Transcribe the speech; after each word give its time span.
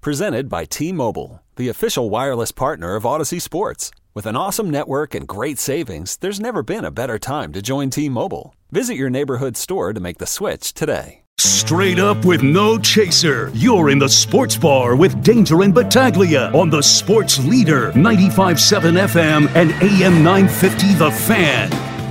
Presented 0.00 0.48
by 0.48 0.64
T 0.64 0.92
Mobile, 0.92 1.42
the 1.56 1.68
official 1.68 2.08
wireless 2.08 2.52
partner 2.52 2.94
of 2.94 3.02
Audacy 3.02 3.42
Sports. 3.42 3.90
With 4.14 4.26
an 4.26 4.36
awesome 4.36 4.70
network 4.70 5.12
and 5.12 5.26
great 5.26 5.58
savings, 5.58 6.16
there's 6.18 6.38
never 6.38 6.62
been 6.62 6.84
a 6.84 6.92
better 6.92 7.18
time 7.18 7.52
to 7.52 7.60
join 7.60 7.90
T 7.90 8.08
Mobile. 8.08 8.54
Visit 8.70 8.94
your 8.94 9.10
neighborhood 9.10 9.56
store 9.56 9.92
to 9.92 9.98
make 9.98 10.18
the 10.18 10.26
switch 10.26 10.72
today. 10.72 11.22
Straight 11.38 11.98
up 11.98 12.24
with 12.24 12.44
no 12.44 12.78
chaser. 12.78 13.50
You're 13.54 13.90
in 13.90 13.98
the 13.98 14.08
sports 14.08 14.56
bar 14.56 14.94
with 14.94 15.20
Danger 15.24 15.62
and 15.62 15.74
Battaglia 15.74 16.52
on 16.52 16.70
the 16.70 16.82
sports 16.82 17.44
leader 17.44 17.90
95.7 17.92 19.04
FM 19.08 19.48
and 19.56 19.72
AM 19.82 20.22
950 20.22 20.94
The 20.94 21.10
Fan, 21.10 21.70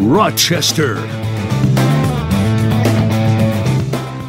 Rochester. 0.09 0.95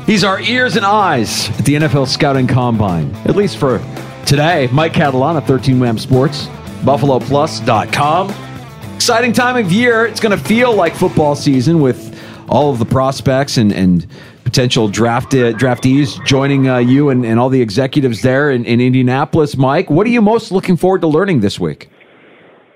He's 0.09 0.25
our 0.25 0.41
ears 0.41 0.77
and 0.77 0.87
eyes 0.87 1.51
at 1.59 1.67
the 1.67 1.75
NFL 1.75 2.09
Scouting 2.09 2.47
Combine, 2.47 3.15
at 3.27 3.37
least 3.37 3.59
for 3.59 3.79
today. 4.25 4.67
Mike 4.73 4.95
Catalana, 4.95 5.47
13 5.47 5.79
Wham 5.79 5.99
Sports, 5.99 6.47
BuffaloPlus.com. 6.81 8.95
Exciting 8.95 9.35
time 9.35 9.63
of 9.63 9.71
year. 9.71 10.07
It's 10.07 10.19
going 10.19 10.35
to 10.35 10.43
feel 10.43 10.75
like 10.75 10.95
football 10.95 11.37
season 11.37 11.83
with 11.83 12.19
all 12.49 12.71
of 12.71 12.79
the 12.79 12.87
prospects 12.87 13.59
and, 13.59 13.71
and 13.71 14.07
potential 14.45 14.89
draft 14.89 15.35
uh, 15.35 15.53
draftees 15.53 16.25
joining 16.25 16.71
uh, 16.71 16.79
you 16.79 17.11
and, 17.11 17.27
and 17.27 17.39
all 17.39 17.51
the 17.51 17.61
executives 17.61 18.23
there 18.23 18.51
in, 18.51 18.65
in 18.65 18.81
Indianapolis. 18.81 19.59
Mike, 19.59 19.91
what 19.91 20.07
are 20.07 20.11
you 20.11 20.23
most 20.23 20.51
looking 20.51 20.79
forward 20.79 21.03
to 21.03 21.07
learning 21.07 21.41
this 21.41 21.61
week? 21.61 21.91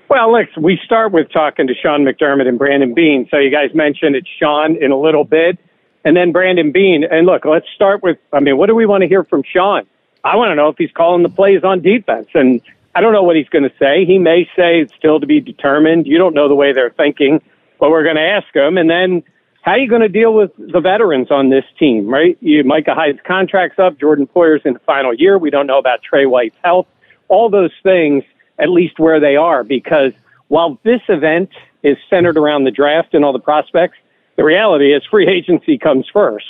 Well, 0.07 0.31
Lex, 0.31 0.55
we 0.55 0.79
start 0.85 1.11
with 1.11 1.31
talking 1.31 1.65
to 1.65 1.73
Sean 1.73 2.05
McDermott 2.05 2.47
and 2.47 2.59
Brandon 2.59 2.93
Beane. 2.93 3.27
So 3.31 3.39
you 3.39 3.49
guys 3.49 3.73
mentioned 3.73 4.15
it's 4.15 4.29
Sean 4.39 4.77
in 4.79 4.91
a 4.91 4.99
little 4.99 5.23
bit, 5.23 5.57
and 6.05 6.15
then 6.15 6.31
Brandon 6.31 6.71
Beane. 6.71 7.03
And 7.03 7.25
look, 7.25 7.45
let's 7.45 7.67
start 7.75 8.03
with, 8.03 8.17
I 8.31 8.39
mean, 8.39 8.57
what 8.57 8.67
do 8.67 8.75
we 8.75 8.85
want 8.85 9.01
to 9.01 9.07
hear 9.07 9.23
from 9.23 9.43
Sean? 9.43 9.85
I 10.23 10.35
want 10.35 10.51
to 10.51 10.55
know 10.55 10.69
if 10.69 10.77
he's 10.77 10.91
calling 10.91 11.23
the 11.23 11.29
plays 11.29 11.63
on 11.63 11.81
defense. 11.81 12.27
And 12.33 12.61
I 12.95 13.01
don't 13.01 13.13
know 13.13 13.23
what 13.23 13.35
he's 13.35 13.49
going 13.49 13.63
to 13.63 13.75
say. 13.77 14.05
He 14.05 14.19
may 14.19 14.45
say 14.55 14.81
it's 14.81 14.93
still 14.95 15.19
to 15.19 15.25
be 15.25 15.39
determined. 15.39 16.07
You 16.07 16.17
don't 16.17 16.33
know 16.33 16.47
the 16.47 16.55
way 16.55 16.73
they're 16.73 16.89
thinking, 16.91 17.41
but 17.79 17.89
we're 17.89 18.03
going 18.03 18.15
to 18.15 18.21
ask 18.21 18.53
him. 18.55 18.77
And 18.77 18.89
then 18.89 19.23
how 19.63 19.71
are 19.71 19.79
you 19.79 19.89
going 19.89 20.01
to 20.01 20.09
deal 20.09 20.33
with 20.33 20.51
the 20.57 20.81
veterans 20.81 21.31
on 21.31 21.49
this 21.49 21.63
team, 21.79 22.07
right? 22.07 22.37
You, 22.41 22.63
Micah 22.63 22.93
Hyde's 22.93 23.19
contract's 23.25 23.79
up. 23.79 23.97
Jordan 23.99 24.27
Poyer's 24.27 24.61
in 24.65 24.73
the 24.73 24.79
final 24.79 25.13
year. 25.13 25.37
We 25.37 25.49
don't 25.49 25.67
know 25.67 25.79
about 25.79 26.03
Tre 26.03 26.25
White's 26.25 26.57
health. 26.63 26.87
All 27.29 27.49
those 27.49 27.71
things, 27.81 28.23
at 28.59 28.69
least 28.69 28.99
where 28.99 29.19
they 29.19 29.37
are, 29.37 29.63
because 29.63 30.11
while 30.49 30.77
this 30.83 31.01
event 31.07 31.49
is 31.81 31.97
centered 32.09 32.37
around 32.37 32.65
the 32.65 32.71
draft 32.71 33.13
and 33.13 33.25
all 33.25 33.33
the 33.33 33.39
prospects, 33.39 33.97
the 34.37 34.43
reality 34.43 34.93
is 34.93 35.03
free 35.09 35.27
agency 35.27 35.77
comes 35.77 36.05
first. 36.11 36.45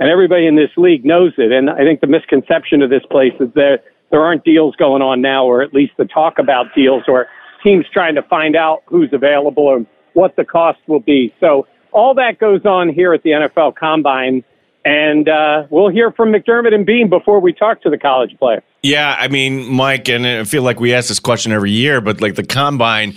And 0.00 0.08
everybody 0.08 0.46
in 0.46 0.54
this 0.54 0.70
league 0.76 1.04
knows 1.04 1.32
it. 1.38 1.50
And 1.50 1.68
I 1.68 1.78
think 1.78 2.00
the 2.00 2.06
misconception 2.06 2.82
of 2.82 2.90
this 2.90 3.02
place 3.10 3.32
is 3.40 3.52
that 3.54 3.82
there 4.10 4.22
aren't 4.22 4.44
deals 4.44 4.76
going 4.76 5.02
on 5.02 5.20
now, 5.20 5.44
or 5.44 5.62
at 5.62 5.74
least 5.74 5.92
the 5.98 6.04
talk 6.04 6.38
about 6.38 6.66
deals, 6.74 7.02
or 7.08 7.26
teams 7.64 7.84
trying 7.92 8.14
to 8.14 8.22
find 8.22 8.54
out 8.54 8.82
who's 8.86 9.10
available 9.12 9.74
and 9.74 9.86
what 10.12 10.36
the 10.36 10.44
cost 10.44 10.78
will 10.86 11.00
be. 11.00 11.34
So 11.40 11.66
all 11.92 12.14
that 12.14 12.38
goes 12.38 12.64
on 12.64 12.88
here 12.88 13.12
at 13.12 13.22
the 13.22 13.30
NFL 13.30 13.74
Combine. 13.76 14.44
And 14.84 15.28
uh, 15.28 15.66
we'll 15.68 15.90
hear 15.90 16.12
from 16.12 16.32
McDermott 16.32 16.72
and 16.72 16.86
Beane 16.86 17.10
before 17.10 17.40
we 17.40 17.52
talk 17.52 17.82
to 17.82 17.90
the 17.90 17.98
college 17.98 18.36
player. 18.38 18.62
Yeah, 18.82 19.16
I 19.18 19.28
mean, 19.28 19.66
Mike, 19.66 20.08
and 20.08 20.26
I 20.26 20.44
feel 20.44 20.62
like 20.62 20.80
we 20.80 20.94
ask 20.94 21.08
this 21.08 21.18
question 21.18 21.52
every 21.52 21.72
year, 21.72 22.00
but 22.00 22.20
like 22.20 22.36
the 22.36 22.44
combine, 22.44 23.16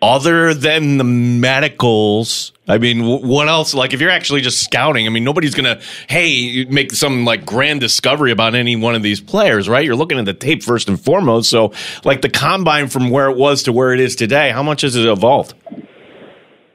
other 0.00 0.54
than 0.54 0.98
the 0.98 1.04
medicals, 1.04 2.52
I 2.68 2.78
mean, 2.78 3.04
what 3.04 3.48
else? 3.48 3.74
Like, 3.74 3.92
if 3.92 4.00
you're 4.00 4.10
actually 4.10 4.42
just 4.42 4.62
scouting, 4.62 5.06
I 5.06 5.10
mean, 5.10 5.24
nobody's 5.24 5.54
gonna, 5.54 5.80
hey, 6.08 6.64
make 6.66 6.92
some 6.92 7.24
like 7.24 7.44
grand 7.44 7.80
discovery 7.80 8.30
about 8.30 8.54
any 8.54 8.76
one 8.76 8.94
of 8.94 9.02
these 9.02 9.20
players, 9.20 9.68
right? 9.68 9.84
You're 9.84 9.96
looking 9.96 10.18
at 10.18 10.24
the 10.24 10.34
tape 10.34 10.62
first 10.62 10.88
and 10.88 11.00
foremost. 11.00 11.50
So, 11.50 11.72
like 12.04 12.22
the 12.22 12.28
combine 12.28 12.88
from 12.88 13.10
where 13.10 13.28
it 13.30 13.36
was 13.36 13.62
to 13.64 13.72
where 13.72 13.92
it 13.92 14.00
is 14.00 14.14
today, 14.14 14.50
how 14.50 14.62
much 14.62 14.82
has 14.82 14.94
it 14.96 15.06
evolved? 15.06 15.54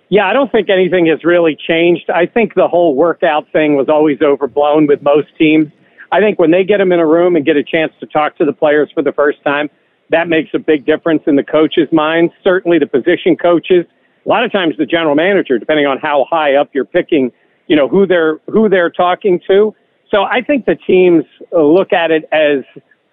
Yeah, 0.09 0.27
I 0.27 0.33
don't 0.33 0.51
think 0.51 0.69
anything 0.69 1.07
has 1.07 1.23
really 1.23 1.55
changed. 1.55 2.09
I 2.09 2.25
think 2.25 2.53
the 2.53 2.67
whole 2.67 2.95
workout 2.95 3.51
thing 3.51 3.75
was 3.75 3.89
always 3.89 4.21
overblown 4.21 4.85
with 4.85 5.01
most 5.01 5.29
teams. 5.37 5.71
I 6.11 6.19
think 6.19 6.37
when 6.37 6.51
they 6.51 6.63
get 6.63 6.77
them 6.77 6.91
in 6.91 6.99
a 6.99 7.07
room 7.07 7.35
and 7.35 7.43
get 7.43 7.55
a 7.55 7.63
chance 7.63 7.91
to 7.99 8.05
talk 8.05 8.37
to 8.37 8.45
the 8.45 8.53
players 8.53 8.91
for 8.93 9.01
the 9.01 9.11
first 9.11 9.43
time, 9.43 9.69
that 10.09 10.27
makes 10.27 10.49
a 10.53 10.59
big 10.59 10.85
difference 10.85 11.23
in 11.27 11.35
the 11.35 11.43
coaches' 11.43 11.87
minds. 11.91 12.33
Certainly 12.43 12.79
the 12.79 12.87
position 12.87 13.35
coaches. 13.35 13.85
A 14.25 14.29
lot 14.29 14.43
of 14.43 14.51
times 14.51 14.75
the 14.77 14.85
general 14.85 15.15
manager, 15.15 15.57
depending 15.57 15.85
on 15.85 15.97
how 15.97 16.25
high 16.29 16.55
up 16.55 16.69
you're 16.73 16.85
picking, 16.85 17.31
you 17.67 17.75
know, 17.75 17.87
who 17.87 18.05
they're 18.05 18.39
who 18.47 18.69
they're 18.69 18.89
talking 18.89 19.39
to. 19.47 19.75
So 20.09 20.23
I 20.23 20.41
think 20.41 20.65
the 20.65 20.75
teams 20.75 21.25
look 21.51 21.91
at 21.91 22.11
it 22.11 22.23
as 22.31 22.63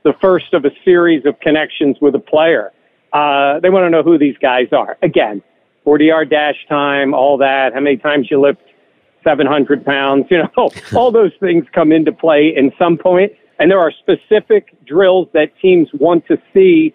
the 0.04 0.12
first 0.20 0.52
of 0.52 0.64
a 0.64 0.70
series 0.84 1.24
of 1.26 1.38
connections 1.40 1.96
with 2.00 2.14
a 2.14 2.18
player. 2.18 2.72
Uh, 3.12 3.58
they 3.60 3.70
want 3.70 3.84
to 3.84 3.90
know 3.90 4.02
who 4.02 4.18
these 4.18 4.36
guys 4.40 4.68
are. 4.72 4.96
Again, 5.02 5.42
40 5.84 6.04
yard 6.04 6.30
dash 6.30 6.56
time, 6.68 7.14
all 7.14 7.36
that, 7.38 7.72
how 7.74 7.80
many 7.80 7.96
times 7.96 8.28
you 8.30 8.40
lift 8.40 8.60
700 9.24 9.84
pounds, 9.84 10.26
you 10.30 10.38
know, 10.38 10.70
all 10.94 11.10
those 11.10 11.32
things 11.40 11.64
come 11.74 11.92
into 11.92 12.12
play 12.12 12.52
in 12.54 12.72
some 12.78 12.96
point. 12.96 13.32
And 13.60 13.70
there 13.70 13.78
are 13.78 13.92
specific 13.92 14.74
drills 14.86 15.28
that 15.34 15.52
teams 15.62 15.88
want 15.92 16.26
to 16.26 16.36
see. 16.52 16.94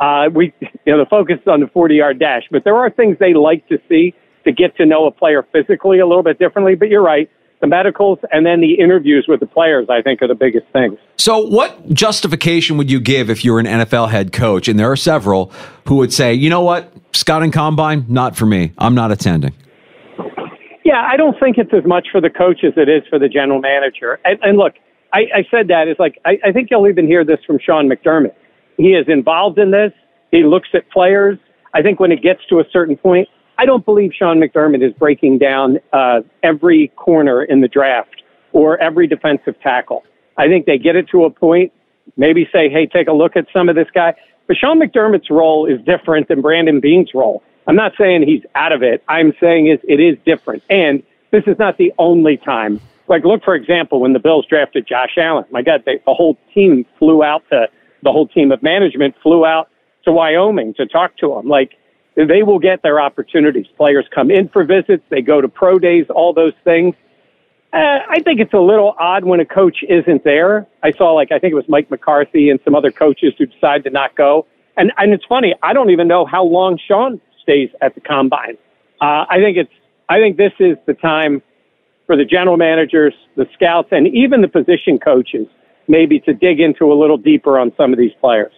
Uh, 0.00 0.28
we, 0.34 0.52
you 0.60 0.92
know, 0.92 0.98
the 0.98 1.06
focus 1.08 1.36
is 1.40 1.46
on 1.46 1.60
the 1.60 1.68
40 1.68 1.94
yard 1.94 2.18
dash, 2.18 2.42
but 2.50 2.64
there 2.64 2.74
are 2.74 2.90
things 2.90 3.16
they 3.20 3.34
like 3.34 3.68
to 3.68 3.78
see 3.88 4.14
to 4.44 4.52
get 4.52 4.76
to 4.78 4.86
know 4.86 5.06
a 5.06 5.10
player 5.12 5.46
physically 5.52 6.00
a 6.00 6.06
little 6.06 6.22
bit 6.24 6.38
differently. 6.38 6.74
But 6.74 6.88
you're 6.88 7.02
right 7.02 7.30
the 7.60 7.66
medicals 7.66 8.18
and 8.32 8.44
then 8.44 8.60
the 8.60 8.74
interviews 8.74 9.26
with 9.28 9.40
the 9.40 9.46
players, 9.46 9.86
I 9.90 10.02
think, 10.02 10.20
are 10.22 10.28
the 10.28 10.34
biggest 10.34 10.66
things. 10.72 10.98
So, 11.16 11.38
what 11.38 11.88
justification 11.90 12.76
would 12.76 12.90
you 12.90 13.00
give 13.00 13.30
if 13.30 13.44
you 13.44 13.52
were 13.52 13.60
an 13.60 13.66
NFL 13.66 14.10
head 14.10 14.32
coach? 14.32 14.68
And 14.68 14.78
there 14.78 14.90
are 14.90 14.96
several 14.96 15.52
who 15.86 15.96
would 15.96 16.12
say, 16.12 16.34
you 16.34 16.50
know 16.50 16.60
what, 16.60 16.92
scouting 17.12 17.50
combine, 17.50 18.04
not 18.08 18.36
for 18.36 18.46
me. 18.46 18.72
I'm 18.78 18.94
not 18.94 19.10
attending. 19.10 19.54
Yeah, 20.84 21.02
I 21.04 21.16
don't 21.16 21.38
think 21.40 21.58
it's 21.58 21.72
as 21.72 21.84
much 21.84 22.08
for 22.12 22.20
the 22.20 22.30
coach 22.30 22.60
as 22.62 22.74
it 22.76 22.88
is 22.88 23.02
for 23.10 23.18
the 23.18 23.28
general 23.28 23.60
manager. 23.60 24.20
And, 24.24 24.38
and 24.42 24.56
look, 24.56 24.74
I, 25.12 25.26
I 25.34 25.46
said 25.50 25.68
that 25.68 25.88
is 25.88 25.96
like 25.98 26.18
I, 26.24 26.38
I 26.44 26.52
think 26.52 26.70
you'll 26.70 26.88
even 26.88 27.06
hear 27.06 27.24
this 27.24 27.38
from 27.46 27.58
Sean 27.58 27.88
McDermott. 27.88 28.34
He 28.76 28.94
is 28.94 29.06
involved 29.08 29.58
in 29.58 29.70
this. 29.70 29.92
He 30.30 30.42
looks 30.42 30.68
at 30.74 30.90
players. 30.90 31.38
I 31.74 31.82
think 31.82 32.00
when 32.00 32.12
it 32.12 32.22
gets 32.22 32.40
to 32.48 32.60
a 32.60 32.64
certain 32.70 32.96
point, 32.96 33.28
I 33.58 33.64
don't 33.64 33.84
believe 33.84 34.12
Sean 34.12 34.38
McDermott 34.38 34.86
is 34.86 34.92
breaking 34.94 35.38
down 35.38 35.78
uh, 35.92 36.20
every 36.42 36.88
corner 36.96 37.42
in 37.42 37.60
the 37.60 37.68
draft 37.68 38.22
or 38.52 38.78
every 38.78 39.06
defensive 39.06 39.58
tackle. 39.60 40.04
I 40.36 40.48
think 40.48 40.66
they 40.66 40.78
get 40.78 40.96
it 40.96 41.08
to 41.10 41.24
a 41.24 41.30
point, 41.30 41.72
maybe 42.16 42.48
say, 42.52 42.68
hey, 42.68 42.86
take 42.86 43.08
a 43.08 43.12
look 43.12 43.36
at 43.36 43.46
some 43.52 43.68
of 43.68 43.74
this 43.74 43.88
guy. 43.94 44.14
But 44.46 44.56
Sean 44.56 44.78
McDermott's 44.80 45.30
role 45.30 45.66
is 45.66 45.80
different 45.84 46.28
than 46.28 46.40
Brandon 46.42 46.80
Beane's 46.80 47.12
role. 47.14 47.42
I'm 47.66 47.76
not 47.76 47.92
saying 47.98 48.22
he's 48.22 48.42
out 48.54 48.72
of 48.72 48.82
it. 48.82 49.02
I'm 49.08 49.32
saying 49.40 49.66
it, 49.66 49.80
it 49.88 50.00
is 50.00 50.16
different. 50.24 50.62
And 50.70 51.02
this 51.30 51.44
is 51.46 51.58
not 51.58 51.78
the 51.78 51.92
only 51.98 52.36
time. 52.36 52.80
Like, 53.08 53.24
look, 53.24 53.44
for 53.44 53.54
example, 53.54 54.00
when 54.00 54.12
the 54.12 54.18
Bills 54.18 54.46
drafted 54.48 54.86
Josh 54.86 55.16
Allen. 55.16 55.44
My 55.50 55.62
God, 55.62 55.82
they, 55.86 56.00
the 56.04 56.14
whole 56.14 56.36
team 56.52 56.84
flew 56.98 57.22
out 57.22 57.42
to, 57.50 57.68
the 58.02 58.12
whole 58.12 58.26
team 58.26 58.52
of 58.52 58.62
management 58.62 59.14
flew 59.22 59.46
out 59.46 59.68
to 60.04 60.12
Wyoming 60.12 60.74
to 60.74 60.86
talk 60.86 61.16
to 61.18 61.38
him. 61.38 61.48
Like, 61.48 61.72
they 62.16 62.42
will 62.42 62.58
get 62.58 62.82
their 62.82 63.00
opportunities. 63.00 63.66
Players 63.76 64.06
come 64.14 64.30
in 64.30 64.48
for 64.48 64.64
visits, 64.64 65.04
they 65.10 65.20
go 65.20 65.40
to 65.40 65.48
pro 65.48 65.78
days, 65.78 66.06
all 66.08 66.32
those 66.32 66.54
things. 66.64 66.94
Uh, 67.72 67.98
I 68.08 68.20
think 68.24 68.40
it's 68.40 68.54
a 68.54 68.60
little 68.60 68.94
odd 68.98 69.24
when 69.24 69.40
a 69.40 69.44
coach 69.44 69.78
isn't 69.88 70.24
there. 70.24 70.66
I 70.82 70.92
saw, 70.92 71.12
like, 71.12 71.30
I 71.30 71.38
think 71.38 71.52
it 71.52 71.56
was 71.56 71.68
Mike 71.68 71.90
McCarthy 71.90 72.48
and 72.48 72.58
some 72.64 72.74
other 72.74 72.90
coaches 72.90 73.34
who 73.36 73.46
decided 73.46 73.84
to 73.84 73.90
not 73.90 74.16
go. 74.16 74.46
And, 74.76 74.92
and 74.96 75.12
it's 75.12 75.24
funny, 75.28 75.54
I 75.62 75.72
don't 75.72 75.90
even 75.90 76.08
know 76.08 76.24
how 76.24 76.44
long 76.44 76.78
Sean 76.78 77.20
stays 77.42 77.70
at 77.82 77.94
the 77.94 78.00
combine. 78.00 78.56
Uh, 79.00 79.26
I 79.28 79.38
think 79.42 79.56
it's, 79.58 79.72
I 80.08 80.18
think 80.18 80.36
this 80.36 80.52
is 80.58 80.76
the 80.86 80.94
time 80.94 81.42
for 82.06 82.16
the 82.16 82.24
general 82.24 82.56
managers, 82.56 83.14
the 83.36 83.46
scouts, 83.54 83.88
and 83.90 84.06
even 84.08 84.40
the 84.40 84.48
position 84.48 84.98
coaches 84.98 85.46
maybe 85.88 86.18
to 86.20 86.34
dig 86.34 86.60
into 86.60 86.92
a 86.92 86.94
little 86.94 87.16
deeper 87.16 87.58
on 87.58 87.72
some 87.76 87.92
of 87.92 87.98
these 87.98 88.12
players. 88.20 88.52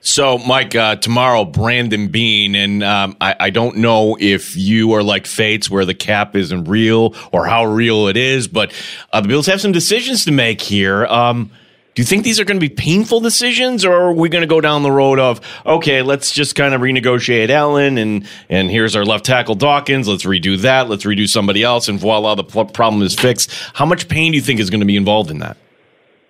So, 0.00 0.38
Mike, 0.38 0.74
uh, 0.74 0.96
tomorrow, 0.96 1.44
Brandon 1.44 2.08
Beane, 2.08 2.54
and 2.54 2.82
um, 2.82 3.16
I, 3.20 3.36
I, 3.40 3.50
don't 3.50 3.78
know 3.78 4.18
if 4.20 4.54
you 4.56 4.92
are 4.92 5.02
like 5.02 5.26
Fates, 5.26 5.70
where 5.70 5.86
the 5.86 5.94
cap 5.94 6.36
isn't 6.36 6.64
real 6.64 7.14
or 7.32 7.46
how 7.46 7.64
real 7.64 8.08
it 8.08 8.16
is, 8.16 8.48
but 8.48 8.72
uh, 9.12 9.20
the 9.22 9.28
Bills 9.28 9.46
have 9.46 9.60
some 9.60 9.72
decisions 9.72 10.24
to 10.26 10.32
make 10.32 10.60
here. 10.60 11.06
Um, 11.06 11.50
Do 11.94 12.02
you 12.02 12.06
think 12.06 12.24
these 12.24 12.40
are 12.40 12.44
going 12.44 12.58
to 12.58 12.68
be 12.68 12.74
painful 12.74 13.20
decisions, 13.20 13.84
or 13.84 13.94
are 13.94 14.12
we 14.12 14.28
going 14.28 14.42
to 14.42 14.48
go 14.48 14.60
down 14.60 14.82
the 14.82 14.90
road 14.90 15.20
of 15.20 15.40
okay, 15.64 16.02
let's 16.02 16.32
just 16.32 16.56
kind 16.56 16.74
of 16.74 16.80
renegotiate 16.80 17.50
Allen 17.50 17.98
and 17.98 18.26
and 18.48 18.68
here's 18.68 18.96
our 18.96 19.04
left 19.04 19.24
tackle 19.24 19.54
Dawkins. 19.54 20.08
Let's 20.08 20.24
redo 20.24 20.60
that. 20.62 20.88
Let's 20.88 21.04
redo 21.04 21.28
somebody 21.28 21.62
else, 21.62 21.88
and 21.88 21.98
voila, 21.98 22.34
the 22.34 22.44
problem 22.44 23.02
is 23.02 23.14
fixed. 23.14 23.52
How 23.74 23.86
much 23.86 24.08
pain 24.08 24.32
do 24.32 24.36
you 24.36 24.42
think 24.42 24.58
is 24.58 24.70
going 24.70 24.80
to 24.80 24.86
be 24.86 24.96
involved 24.96 25.30
in 25.30 25.38
that? 25.38 25.56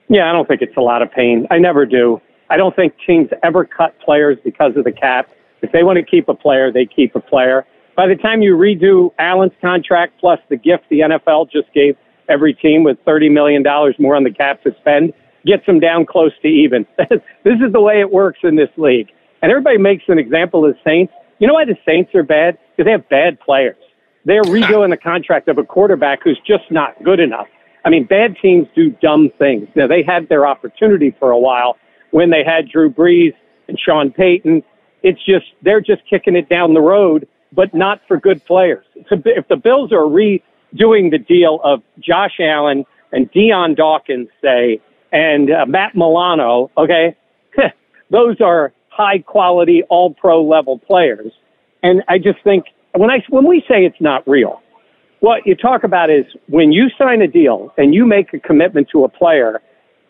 Yeah, 0.09 0.29
I 0.29 0.33
don't 0.33 0.47
think 0.47 0.61
it's 0.61 0.77
a 0.77 0.83
lot 0.83 1.01
of 1.01 1.11
pain. 1.11 1.47
I 1.51 1.59
never 1.59 1.87
do. 1.87 2.21
I 2.51 2.59
don't 2.59 2.77
think 2.77 2.95
teams 3.07 3.31
ever 3.43 3.65
cut 3.65 3.99
players 4.01 4.37
because 4.45 4.77
of 4.77 4.85
the 4.85 4.93
cap. 4.93 5.31
If 5.63 5.73
they 5.73 5.83
want 5.83 5.97
to 5.97 6.05
keep 6.05 6.29
a 6.29 6.35
player, 6.35 6.71
they 6.71 6.85
keep 6.85 7.17
a 7.17 7.21
player. 7.21 7.67
By 7.97 8.07
the 8.07 8.17
time 8.17 8.43
you 8.43 8.55
redo 8.55 9.13
Allen's 9.19 9.53
contract 9.63 10.21
plus 10.21 10.41
the 10.51 10.57
gift 10.57 10.85
the 10.91 11.01
NFL 11.01 11.51
just 11.51 11.73
gave 11.73 11.97
every 12.29 12.53
team 12.53 12.85
with 12.85 12.99
$30 13.07 13.33
million 13.33 13.63
more 13.99 14.15
on 14.15 14.25
the 14.25 14.31
cap 14.31 14.63
to 14.65 14.75
spend, 14.81 15.15
gets 15.47 15.65
them 15.67 15.81
down 15.81 16.07
close 16.07 16.33
to 16.43 16.49
even. 16.49 16.87
this 16.99 17.21
is 17.45 17.73
the 17.73 17.81
way 17.81 18.01
it 18.01 18.11
works 18.11 18.41
in 18.43 18.57
this 18.57 18.71
league. 18.77 19.11
And 19.43 19.51
everybody 19.51 19.79
makes 19.79 20.05
an 20.09 20.19
example 20.19 20.65
of 20.65 20.75
the 20.75 20.81
Saints. 20.85 21.13
You 21.39 21.47
know 21.47 21.55
why 21.55 21.65
the 21.65 21.77
Saints 21.87 22.15
are 22.15 22.23
bad? 22.23 22.59
Because 22.77 22.87
they 22.87 22.93
have 22.93 23.09
bad 23.09 23.39
players. 23.41 23.77
They're 24.25 24.43
redoing 24.45 24.91
the 24.91 24.97
contract 24.97 25.49
of 25.49 25.59
a 25.59 25.65
quarterback 25.65 26.21
who's 26.23 26.41
just 26.47 26.71
not 26.71 27.03
good 27.05 27.21
enough. 27.21 27.49
I 27.85 27.91
mean, 27.91 28.05
bad 28.05 28.37
teams 28.41 28.67
do 28.75 28.91
dumb 29.03 29.31
things. 29.39 29.69
Now, 29.77 29.87
they 29.87 30.03
had 30.03 30.29
their 30.29 30.47
opportunity 30.47 31.15
for 31.19 31.31
a 31.31 31.39
while 31.39 31.77
when 32.13 32.31
they 32.31 32.43
had 32.43 32.69
Drew 32.69 32.91
Brees 32.91 33.35
and 33.69 33.79
Sean 33.79 34.11
Payton. 34.11 34.63
It's 35.03 35.23
just, 35.25 35.47
they're 35.63 35.83
just 35.83 36.01
kicking 36.09 36.35
it 36.35 36.49
down 36.49 36.73
the 36.73 36.81
road, 36.81 37.29
but 37.53 37.75
not 37.75 38.01
for 38.09 38.19
good 38.19 38.43
players. 38.47 38.87
If 38.95 39.49
the 39.49 39.57
Bills 39.57 39.93
are 39.93 40.09
redoing 40.09 41.11
the 41.11 41.19
deal 41.19 41.61
of 41.63 41.83
Josh 41.99 42.41
Allen 42.41 42.87
and 43.13 43.31
Dion 43.31 43.75
Dawkins, 43.75 44.29
say, 44.41 44.81
and 45.15 45.49
uh, 45.49 45.65
Matt 45.67 45.95
Milano, 45.95 46.73
okay, 46.77 47.17
those 48.11 48.41
are 48.41 48.73
high 48.89 49.21
quality, 49.21 49.83
all 49.89 50.13
pro 50.13 50.45
level 50.45 50.79
players. 50.79 51.33
And 51.85 52.03
I 52.09 52.19
just 52.19 52.43
think 52.43 52.65
when 52.95 53.11
I 53.11 53.25
when 53.29 53.47
we 53.47 53.61
say 53.61 53.85
it's 53.85 54.01
not 54.01 54.27
real, 54.27 54.61
what 55.21 55.47
you 55.47 55.55
talk 55.55 55.85
about 55.85 56.11
is 56.11 56.27
when 56.49 56.73
you 56.73 56.89
sign 56.99 57.23
a 57.23 57.29
deal 57.29 57.73
and 57.79 57.95
you 57.95 58.05
make 58.05 58.35
a 58.35 58.41
commitment 58.41 58.89
to 58.91 59.05
a 59.05 59.09
player, 59.09 59.63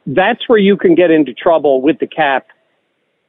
that's 0.06 0.48
where 0.48 0.58
you 0.58 0.76
can 0.76 0.94
get 0.94 1.10
into 1.10 1.34
trouble 1.34 1.82
with 1.82 1.98
the 1.98 2.06
cap 2.06 2.46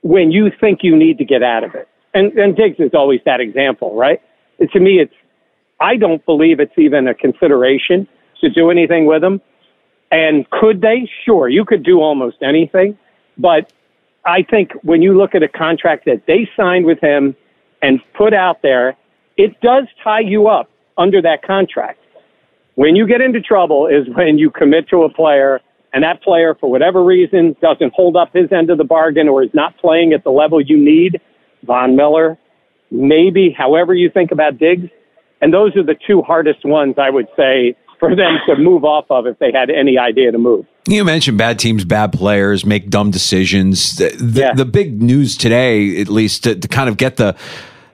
when 0.01 0.31
you 0.31 0.49
think 0.59 0.79
you 0.81 0.95
need 0.95 1.17
to 1.17 1.25
get 1.25 1.43
out 1.43 1.65
of 1.65 1.75
it. 1.75 1.89
And, 2.13 2.31
and 2.39 2.55
Diggs 2.55 2.79
is 2.79 2.91
always 2.93 3.19
that 3.25 3.41
example, 3.41 3.95
right? 3.95 4.21
To 4.71 4.79
me, 4.79 5.01
it's 5.01 5.13
I 5.81 5.97
don't 5.97 6.25
believe 6.25 6.61
it's 6.61 6.77
even 6.77 7.09
a 7.09 7.13
consideration 7.13 8.07
to 8.39 8.49
do 8.49 8.69
anything 8.69 9.07
with 9.07 9.21
him 9.21 9.41
and 10.11 10.49
could 10.49 10.81
they? 10.81 11.09
Sure, 11.25 11.49
you 11.49 11.65
could 11.65 11.83
do 11.83 11.99
almost 11.99 12.37
anything. 12.41 12.97
But 13.37 13.71
I 14.25 14.43
think 14.43 14.71
when 14.83 15.01
you 15.01 15.17
look 15.17 15.35
at 15.35 15.43
a 15.43 15.47
contract 15.47 16.05
that 16.05 16.23
they 16.27 16.49
signed 16.57 16.85
with 16.85 16.99
him 16.99 17.35
and 17.81 17.99
put 18.13 18.33
out 18.33 18.61
there, 18.61 18.95
it 19.37 19.59
does 19.61 19.85
tie 20.03 20.21
you 20.21 20.47
up 20.47 20.69
under 20.97 21.21
that 21.21 21.43
contract. 21.43 21.99
When 22.75 22.95
you 22.95 23.07
get 23.07 23.21
into 23.21 23.41
trouble 23.41 23.87
is 23.87 24.07
when 24.15 24.37
you 24.37 24.49
commit 24.49 24.89
to 24.89 25.03
a 25.03 25.09
player 25.09 25.61
and 25.93 26.03
that 26.03 26.21
player, 26.21 26.55
for 26.59 26.69
whatever 26.69 27.03
reason, 27.03 27.55
doesn't 27.61 27.93
hold 27.93 28.17
up 28.17 28.33
his 28.33 28.51
end 28.51 28.69
of 28.69 28.77
the 28.77 28.83
bargain 28.83 29.29
or 29.29 29.43
is 29.43 29.53
not 29.53 29.77
playing 29.77 30.11
at 30.11 30.23
the 30.23 30.29
level 30.29 30.59
you 30.59 30.77
need. 30.77 31.21
Von 31.63 31.95
Miller, 31.95 32.37
maybe, 32.91 33.55
however 33.57 33.93
you 33.93 34.09
think 34.09 34.31
about 34.31 34.57
Diggs. 34.57 34.89
And 35.41 35.53
those 35.53 35.75
are 35.75 35.83
the 35.83 35.95
two 36.07 36.21
hardest 36.21 36.65
ones, 36.65 36.95
I 36.97 37.09
would 37.09 37.27
say, 37.37 37.75
for 38.07 38.15
them 38.15 38.37
to 38.47 38.55
move 38.55 38.83
off 38.83 39.05
of 39.09 39.25
if 39.27 39.39
they 39.39 39.51
had 39.51 39.69
any 39.69 39.97
idea 39.97 40.31
to 40.31 40.37
move. 40.37 40.65
You 40.87 41.03
mentioned 41.03 41.37
bad 41.37 41.57
teams, 41.57 41.83
bad 41.83 42.13
players, 42.13 42.65
make 42.65 42.89
dumb 42.89 43.11
decisions. 43.11 43.95
The, 43.95 44.09
the, 44.09 44.39
yeah. 44.41 44.53
the 44.53 44.65
big 44.65 45.01
news 45.01 45.35
today, 45.35 45.99
at 45.99 46.09
least 46.09 46.43
to, 46.43 46.55
to 46.55 46.67
kind 46.67 46.89
of 46.89 46.97
get 46.97 47.17
the 47.17 47.35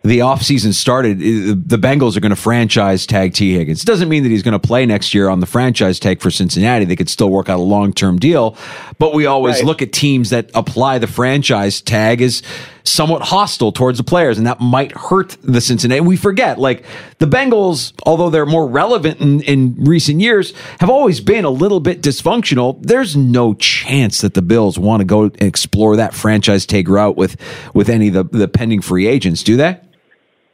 the 0.03 0.19
offseason 0.19 0.73
started, 0.73 1.19
the 1.19 1.77
Bengals 1.77 2.17
are 2.17 2.21
going 2.21 2.31
to 2.31 2.35
franchise 2.35 3.05
tag 3.05 3.35
Tee 3.35 3.53
Higgins. 3.53 3.83
It 3.83 3.85
doesn't 3.85 4.09
mean 4.09 4.23
that 4.23 4.29
he's 4.29 4.41
going 4.41 4.53
to 4.53 4.59
play 4.59 4.83
next 4.87 5.13
year 5.13 5.29
on 5.29 5.41
the 5.41 5.45
franchise 5.45 5.99
tag 5.99 6.21
for 6.21 6.31
Cincinnati. 6.31 6.85
They 6.85 6.95
could 6.95 7.09
still 7.09 7.29
work 7.29 7.49
out 7.49 7.59
a 7.59 7.61
long 7.61 7.93
term 7.93 8.17
deal. 8.17 8.57
But 8.97 9.13
we 9.13 9.27
always 9.27 9.57
right. 9.57 9.65
look 9.65 9.83
at 9.83 9.93
teams 9.93 10.31
that 10.31 10.49
apply 10.55 10.97
the 10.97 11.05
franchise 11.05 11.81
tag 11.81 12.23
as 12.23 12.41
somewhat 12.83 13.21
hostile 13.21 13.71
towards 13.71 13.97
the 13.97 14.03
players, 14.03 14.37
and 14.37 14.47
that 14.47 14.59
might 14.59 14.91
hurt 14.91 15.37
the 15.41 15.61
Cincinnati. 15.61 16.01
We 16.01 16.17
forget, 16.17 16.59
like 16.59 16.83
the 17.19 17.25
Bengals, 17.27 17.93
although 18.05 18.29
they're 18.29 18.45
more 18.45 18.67
relevant 18.67 19.19
in, 19.19 19.41
in 19.41 19.75
recent 19.77 20.19
years, 20.19 20.53
have 20.79 20.89
always 20.89 21.21
been 21.21 21.45
a 21.45 21.49
little 21.49 21.79
bit 21.79 22.01
dysfunctional. 22.01 22.81
There's 22.81 23.15
no 23.15 23.53
chance 23.55 24.21
that 24.21 24.33
the 24.33 24.41
Bills 24.41 24.77
want 24.79 25.01
to 25.01 25.05
go 25.05 25.31
explore 25.39 25.95
that 25.95 26.13
franchise 26.13 26.65
tag 26.65 26.87
route 26.87 27.17
with 27.17 27.37
with 27.73 27.89
any 27.89 28.07
of 28.09 28.13
the, 28.13 28.23
the 28.23 28.47
pending 28.47 28.81
free 28.81 29.07
agents, 29.07 29.43
do 29.43 29.57
they? 29.57 29.79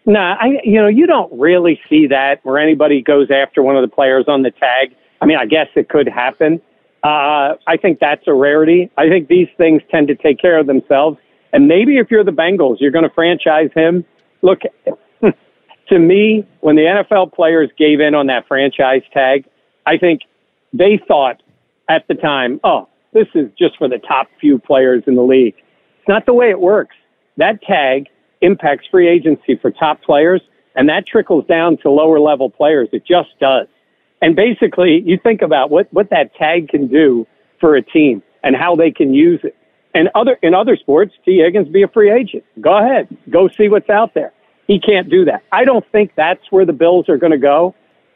No, 0.05 0.19
I 0.19 0.59
you 0.63 0.81
know 0.81 0.87
you 0.87 1.05
don't 1.05 1.31
really 1.37 1.79
see 1.89 2.07
that 2.07 2.39
where 2.43 2.57
anybody 2.57 3.01
goes 3.01 3.29
after 3.29 3.61
one 3.61 3.75
of 3.75 3.81
the 3.81 3.93
players 3.93 4.25
on 4.27 4.41
the 4.41 4.51
tag. 4.51 4.95
I 5.21 5.25
mean, 5.25 5.37
I 5.37 5.45
guess 5.45 5.67
it 5.75 5.89
could 5.89 6.07
happen. 6.07 6.61
Uh, 7.03 7.55
I 7.67 7.77
think 7.81 7.99
that's 7.99 8.27
a 8.27 8.33
rarity. 8.33 8.89
I 8.97 9.07
think 9.09 9.27
these 9.27 9.47
things 9.57 9.81
tend 9.91 10.07
to 10.07 10.15
take 10.15 10.39
care 10.39 10.57
of 10.57 10.67
themselves. 10.67 11.17
And 11.57 11.67
maybe 11.67 11.97
if 11.97 12.11
you're 12.11 12.23
the 12.23 12.29
Bengals, 12.29 12.77
you're 12.79 12.91
going 12.91 13.03
to 13.03 13.09
franchise 13.09 13.71
him. 13.73 14.05
Look, 14.43 14.59
to 15.89 15.97
me, 15.97 16.45
when 16.59 16.75
the 16.75 16.83
NFL 16.83 17.33
players 17.33 17.71
gave 17.79 17.99
in 17.99 18.13
on 18.13 18.27
that 18.27 18.47
franchise 18.47 19.01
tag, 19.11 19.43
I 19.87 19.97
think 19.97 20.21
they 20.71 21.01
thought 21.07 21.41
at 21.89 22.07
the 22.07 22.13
time, 22.13 22.59
oh, 22.63 22.87
this 23.11 23.25
is 23.33 23.49
just 23.57 23.75
for 23.79 23.89
the 23.89 23.97
top 23.97 24.27
few 24.39 24.59
players 24.59 25.01
in 25.07 25.15
the 25.15 25.23
league. 25.23 25.55
It's 25.97 26.07
not 26.07 26.27
the 26.27 26.33
way 26.35 26.51
it 26.51 26.59
works. 26.59 26.95
That 27.37 27.59
tag 27.63 28.05
impacts 28.41 28.85
free 28.91 29.07
agency 29.07 29.55
for 29.59 29.71
top 29.71 30.03
players, 30.03 30.43
and 30.75 30.87
that 30.89 31.07
trickles 31.07 31.47
down 31.47 31.77
to 31.77 31.89
lower 31.89 32.19
level 32.19 32.51
players. 32.51 32.87
It 32.91 33.03
just 33.03 33.29
does. 33.39 33.65
And 34.21 34.35
basically, 34.35 35.01
you 35.03 35.17
think 35.17 35.41
about 35.41 35.71
what, 35.71 35.91
what 35.91 36.11
that 36.11 36.35
tag 36.35 36.69
can 36.69 36.85
do 36.87 37.25
for 37.59 37.75
a 37.75 37.81
team 37.81 38.21
and 38.43 38.55
how 38.55 38.75
they 38.75 38.91
can 38.91 39.11
use 39.11 39.39
it. 39.43 39.56
And 39.97 40.09
other 40.13 40.37
in 40.43 40.53
other 40.53 40.77
sports, 40.77 41.15
Tee 41.25 41.39
Higgins 41.43 41.69
be 41.69 41.81
a 41.81 41.87
free 41.87 42.11
agent. 42.11 42.43
Go 42.61 42.77
ahead, 42.77 43.07
go 43.31 43.47
see 43.47 43.67
what's 43.67 43.89
out 43.89 44.13
there. 44.13 44.31
He 44.67 44.79
can't 44.79 45.09
do 45.09 45.25
that. 45.25 45.41
I 45.51 45.65
don't 45.65 45.83
think 45.91 46.11
that's 46.15 46.51
where 46.51 46.67
the 46.67 46.73
Bills 46.73 47.09
are 47.09 47.17
going 47.17 47.31
to 47.31 47.39
go. 47.39 47.73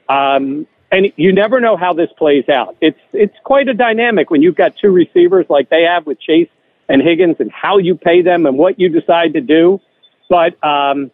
Um, 0.08 0.68
and 0.92 1.12
you 1.16 1.34
never 1.34 1.60
know 1.60 1.78
how 1.78 1.94
this 1.94 2.10
plays 2.20 2.48
out. 2.50 2.76
It's 2.82 3.00
it's 3.14 3.34
quite 3.44 3.68
a 3.68 3.74
dynamic 3.74 4.30
when 4.30 4.44
you've 4.44 4.56
got 4.56 4.76
two 4.78 4.92
receivers 4.92 5.48
like 5.50 5.70
they 5.70 5.82
have 5.82 6.06
with 6.06 6.20
Chase 6.20 6.50
and 6.88 7.02
Higgins, 7.02 7.38
and 7.40 7.50
how 7.52 7.80
you 7.80 7.96
pay 7.96 8.22
them 8.22 8.46
and 8.46 8.60
what 8.60 8.80
you 8.80 8.88
decide 8.88 9.34
to 9.34 9.42
do. 9.42 9.82
But 10.30 10.64
um, 10.64 11.10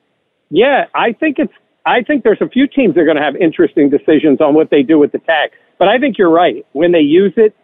yeah, 0.50 0.88
I 0.94 1.14
think 1.14 1.40
it's. 1.40 1.54
I 1.86 2.04
think 2.04 2.26
there's 2.26 2.42
a 2.42 2.50
few 2.50 2.68
teams 2.68 2.96
that 2.96 3.02
are 3.02 3.06
going 3.06 3.16
to 3.16 3.24
have 3.24 3.38
interesting 3.38 3.90
decisions 3.90 4.42
on 4.42 4.54
what 4.54 4.70
they 4.70 4.84
do 4.84 5.00
with 5.00 5.14
the 5.14 5.20
tag. 5.20 5.52
But 5.80 5.88
I 5.88 5.98
think 5.98 6.18
you're 6.18 6.30
right. 6.30 6.66
When 6.74 6.92
they 6.92 7.00
use 7.00 7.32
it, 7.38 7.56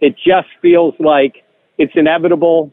it 0.00 0.16
just 0.16 0.48
feels 0.62 0.94
like 0.98 1.42
it's 1.78 1.92
inevitable 1.94 2.72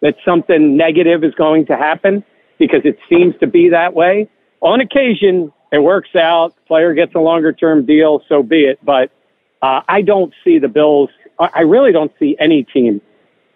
that 0.00 0.16
something 0.24 0.76
negative 0.76 1.24
is 1.24 1.34
going 1.34 1.66
to 1.66 1.76
happen 1.76 2.24
because 2.58 2.82
it 2.84 2.98
seems 3.08 3.34
to 3.40 3.46
be 3.46 3.68
that 3.68 3.94
way. 3.94 4.28
On 4.60 4.80
occasion, 4.80 5.52
it 5.72 5.78
works 5.78 6.14
out. 6.16 6.54
Player 6.66 6.94
gets 6.94 7.14
a 7.14 7.20
longer 7.20 7.52
term 7.52 7.86
deal, 7.86 8.22
so 8.28 8.42
be 8.42 8.64
it. 8.64 8.78
But 8.84 9.10
uh, 9.62 9.82
I 9.88 10.02
don't 10.02 10.32
see 10.44 10.58
the 10.58 10.68
Bills. 10.68 11.10
I 11.38 11.60
really 11.62 11.92
don't 11.92 12.12
see 12.18 12.36
any 12.38 12.64
team 12.64 13.00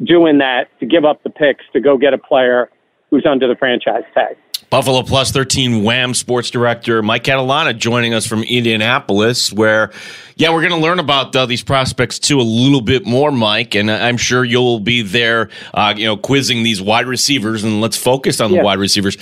doing 0.03 0.39
that 0.39 0.69
to 0.81 0.87
give 0.87 1.05
up 1.05 1.23
the 1.23 1.31
picks 1.31 1.65
to 1.73 1.81
go 1.81 1.99
get 1.99 2.15
a 2.15 2.19
player 2.19 2.71
who's 3.11 3.27
under 3.27 3.47
the 3.47 3.57
franchise 3.57 4.05
tag. 4.15 4.37
Buffalo 4.71 5.03
Plus 5.03 5.31
13 5.31 5.85
Wham 5.85 6.15
sports 6.15 6.51
director 6.51 7.03
Mike 7.03 7.25
Catalana 7.25 7.77
joining 7.77 8.13
us 8.13 8.27
from 8.27 8.43
Indianapolis, 8.43 9.53
where, 9.53 9.93
yeah, 10.37 10.53
we're 10.53 10.63
going 10.69 10.73
to 10.73 10.85
learn 10.85 10.99
about 10.99 11.35
uh, 11.37 11.47
these 11.47 11.63
prospects 11.63 12.19
too 12.19 12.41
a 12.41 12.43
little 12.43 12.81
bit 12.81 13.07
more, 13.07 13.31
Mike, 13.31 13.75
and 13.75 13.91
I'm 13.91 14.17
sure 14.17 14.45
you'll 14.45 14.81
be 14.81 15.03
there, 15.03 15.51
uh, 15.75 15.95
you 15.97 16.07
know, 16.07 16.17
quizzing 16.17 16.63
these 16.63 16.83
wide 16.83 17.07
receivers, 17.07 17.63
and 17.63 17.81
let's 17.81 17.97
focus 17.97 18.41
on 18.41 18.53
yeah. 18.53 18.59
the 18.59 18.65
wide 18.65 18.79
receivers. 18.79 19.17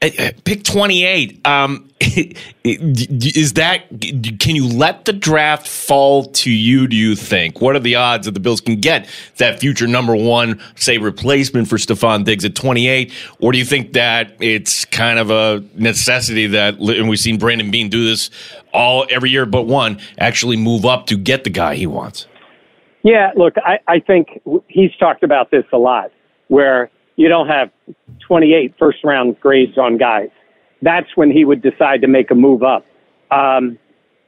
Uh, 0.00 0.10
uh, 0.16 0.30
pick 0.44 0.62
28. 0.62 1.44
Um, 1.44 1.88
is 2.64 3.54
that, 3.54 3.88
can 4.38 4.54
you 4.54 4.68
let 4.68 5.04
the 5.06 5.12
draft 5.12 5.66
fall 5.66 6.26
to 6.26 6.50
you, 6.50 6.86
do 6.86 6.94
you 6.94 7.16
think? 7.16 7.60
What 7.60 7.74
are 7.74 7.80
the 7.80 7.96
odds 7.96 8.26
that 8.26 8.32
the 8.32 8.40
Bills 8.40 8.60
can 8.60 8.80
get 8.80 9.08
that 9.38 9.58
future 9.58 9.88
number 9.88 10.14
one, 10.14 10.60
say, 10.76 10.98
replacement 10.98 11.68
for 11.68 11.76
Stefon 11.76 12.24
Diggs 12.24 12.44
at 12.44 12.54
28? 12.54 13.12
Or 13.40 13.50
do 13.50 13.58
you 13.58 13.64
think 13.64 13.94
that 13.94 14.36
it's 14.38 14.84
kind 14.84 15.18
of 15.18 15.30
a 15.30 15.64
necessity 15.74 16.46
that, 16.46 16.78
and 16.78 17.08
we've 17.08 17.18
seen 17.18 17.36
Brandon 17.38 17.70
Beane 17.70 17.88
do 17.88 18.04
this 18.04 18.30
all 18.72 19.04
every 19.10 19.30
year 19.30 19.46
but 19.46 19.62
one, 19.62 19.98
actually 20.18 20.56
move 20.56 20.86
up 20.86 21.06
to 21.06 21.16
get 21.16 21.42
the 21.42 21.50
guy 21.50 21.74
he 21.74 21.88
wants? 21.88 22.28
Yeah, 23.02 23.32
look, 23.36 23.54
I, 23.58 23.80
I 23.88 23.98
think 23.98 24.40
he's 24.68 24.94
talked 25.00 25.24
about 25.24 25.50
this 25.50 25.64
a 25.72 25.78
lot, 25.78 26.12
where 26.46 26.90
you 27.18 27.28
don't 27.28 27.48
have 27.48 27.70
28 28.20 28.74
first 28.78 28.98
round 29.02 29.38
grades 29.40 29.76
on 29.76 29.98
guys. 29.98 30.30
That's 30.82 31.08
when 31.16 31.32
he 31.32 31.44
would 31.44 31.60
decide 31.60 32.00
to 32.02 32.06
make 32.06 32.30
a 32.30 32.34
move 32.34 32.62
up. 32.62 32.86
Um, 33.32 33.76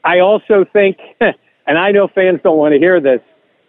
I 0.04 0.18
also 0.18 0.64
think, 0.72 0.98
and 1.20 1.78
I 1.78 1.92
know 1.92 2.08
fans 2.08 2.40
don't 2.42 2.58
want 2.58 2.72
to 2.72 2.78
hear 2.78 3.00
this, 3.00 3.20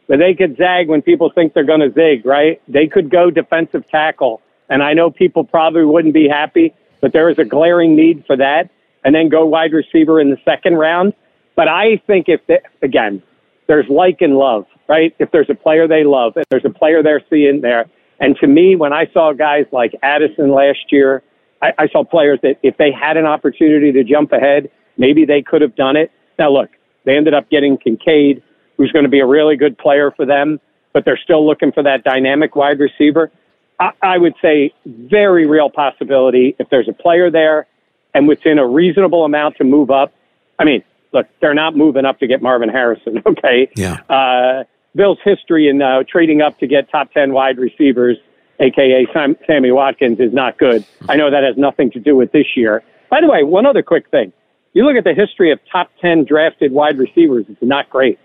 but 0.08 0.18
they 0.18 0.34
could 0.34 0.58
zag 0.58 0.90
when 0.90 1.04
people 1.04 1.32
think 1.34 1.54
they're 1.54 1.63
going 1.63 1.82
to 1.82 1.94
zig, 1.94 2.25
right? 2.25 2.60
They 2.68 2.88
could 2.88 3.12
go 3.12 3.30
defensive 3.30 3.88
tackle. 3.88 4.42
And 4.70 4.82
I 4.82 4.94
know 4.94 5.12
people 5.12 5.44
probably 5.44 5.86
wouldn't 5.86 6.16
be 6.16 6.28
happy, 6.28 6.74
but 7.00 7.13
there 7.13 7.30
is 7.30 7.38
a 7.38 7.46
glaring 7.46 7.96
need 7.96 8.24
for 8.25 8.36
that. 8.38 8.72
And 9.04 9.13
then 9.13 9.30
go 9.30 9.46
wide 9.46 9.72
receiver 9.72 10.20
in 10.20 10.32
the 10.32 10.38
second 10.44 10.78
round. 10.78 11.13
But 11.56 11.68
I 11.68 12.01
think 12.08 12.25
if, 12.28 12.42
they, 12.48 12.60
again, 12.82 13.22
there's 13.68 13.88
like 13.88 14.22
and 14.22 14.36
love, 14.36 14.66
right? 14.90 15.16
If 15.20 15.30
there's 15.32 15.50
a 15.50 15.56
player 15.56 15.88
they 15.88 16.04
love, 16.04 16.34
if 16.38 16.50
there's 16.50 16.66
a 16.66 16.70
player 16.70 17.04
they're 17.04 17.24
seeing 17.30 17.62
there. 17.62 17.86
And 18.22 18.38
to 18.38 18.48
me, 18.48 18.75
when 18.75 18.94
I 18.94 19.08
saw 19.13 19.34
guys 19.34 19.66
like 19.72 19.94
Addison 20.04 20.51
last 20.51 20.92
year, 20.92 21.24
I, 21.62 21.74
I 21.80 21.88
saw 21.90 22.04
players 22.04 22.40
that 22.44 22.58
if 22.63 22.78
they 22.78 22.92
had 22.92 23.18
an 23.18 23.25
opportunity 23.25 23.92
to 23.92 24.04
jump 24.04 24.32
ahead, 24.32 24.70
maybe 24.96 25.25
they 25.25 25.42
could 25.42 25.62
have 25.62 25.75
done 25.75 25.98
it. 25.98 26.12
Now, 26.38 26.51
look, 26.51 26.70
they 27.04 27.18
ended 27.18 27.34
up 27.34 27.50
getting 27.50 27.78
Kincaid, 27.78 28.44
who's 28.78 28.92
going 28.92 29.04
to 29.04 29.10
be 29.10 29.20
a 29.20 29.25
really 29.25 29.58
good 29.58 29.78
player 29.78 30.12
for 30.12 30.25
them, 30.25 30.60
but 30.94 31.04
they're 31.04 31.20
still 31.22 31.46
looking 31.46 31.72
for 31.72 31.82
that 31.84 32.04
dynamic 32.04 32.56
wide 32.56 32.80
receiver. 32.80 33.32
I, 33.80 33.92
I 34.04 34.18
would 34.20 34.36
say 34.40 34.72
very 34.86 35.48
real 35.48 35.72
possibility 35.72 36.56
if 36.60 36.70
there's 36.70 36.88
a 36.88 36.94
player 36.94 37.32
there 37.32 37.66
and 38.13 38.28
within 38.28 38.60
a 38.60 38.68
reasonable 38.68 39.25
amount 39.25 39.58
to 39.58 39.63
move 39.63 39.90
up. 39.90 40.13
I 40.60 40.66
mean, 40.66 40.84
look, 41.12 41.25
they're 41.42 41.56
not 41.56 41.75
moving 41.75 42.06
up 42.06 42.20
to 42.20 42.28
get 42.28 42.42
Marvin 42.44 42.70
Harrison, 42.70 43.24
okay? 43.25 43.72
Yeah. 43.75 43.98
Uh, 44.08 44.63
Bill's 44.95 45.19
history 45.24 45.69
in 45.69 45.81
uh, 45.81 46.03
trading 46.07 46.41
up 46.41 46.60
to 46.60 46.67
get 46.67 46.89
top 46.91 47.12
10 47.13 47.33
wide 47.33 47.57
receivers, 47.57 48.17
aka 48.60 49.05
Sam, 49.13 49.36
Sammy 49.48 49.71
Watkins, 49.71 50.19
is 50.19 50.33
not 50.33 50.57
good. 50.57 50.86
I 51.07 51.15
know 51.15 51.31
that 51.31 51.43
has 51.43 51.57
nothing 51.57 51.91
to 51.91 52.00
do 52.00 52.15
with 52.15 52.31
this 52.31 52.48
year. 52.55 52.83
By 53.10 53.21
the 53.21 53.27
way, 53.27 53.43
one 53.43 53.65
other 53.65 53.83
quick 53.83 54.10
thing. 54.10 54.33
You 54.74 54.86
look 54.86 54.95
at 54.95 55.03
the 55.03 55.13
history 55.13 55.51
of 55.51 55.60
top 55.71 55.91
10 56.01 56.25
drafted 56.25 56.71
wide 56.71 56.98
receivers, 56.98 57.45
it's 57.50 57.62
not 57.62 57.89
great. 57.89 58.19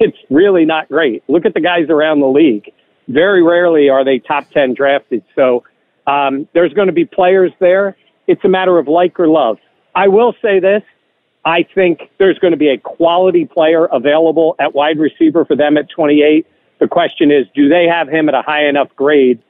It's 0.00 0.16
really 0.30 0.64
not 0.64 0.88
great. 0.88 1.22
Look 1.28 1.44
at 1.44 1.54
the 1.54 1.60
guys 1.60 1.88
around 1.88 2.20
the 2.20 2.28
league. 2.28 2.72
Very 3.08 3.42
rarely 3.42 3.88
are 3.88 4.04
they 4.04 4.18
top 4.18 4.50
10 4.50 4.74
drafted. 4.74 5.22
So 5.34 5.64
um, 6.06 6.48
there's 6.52 6.72
going 6.72 6.88
to 6.88 6.92
be 6.92 7.04
players 7.04 7.52
there. 7.58 7.96
It's 8.26 8.44
a 8.44 8.48
matter 8.48 8.78
of 8.78 8.86
like 8.86 9.18
or 9.18 9.28
love. 9.28 9.58
I 9.94 10.08
will 10.08 10.34
say 10.42 10.60
this 10.60 10.82
I 11.48 11.66
think 11.74 12.10
there's 12.18 12.38
going 12.38 12.50
to 12.50 12.58
be 12.58 12.68
a 12.68 12.76
quality 12.76 13.46
player 13.46 13.86
available 13.86 14.54
at 14.58 14.74
wide 14.74 14.98
receiver 14.98 15.46
for 15.46 15.56
them 15.56 15.78
at 15.78 15.88
28. 15.88 16.46
The 16.78 16.86
question 16.86 17.30
is, 17.30 17.46
do 17.54 17.70
they 17.70 17.86
have 17.86 18.06
him 18.06 18.28
at 18.28 18.34
a 18.34 18.42
high 18.42 18.68
enough 18.68 18.94
grade 18.94 19.42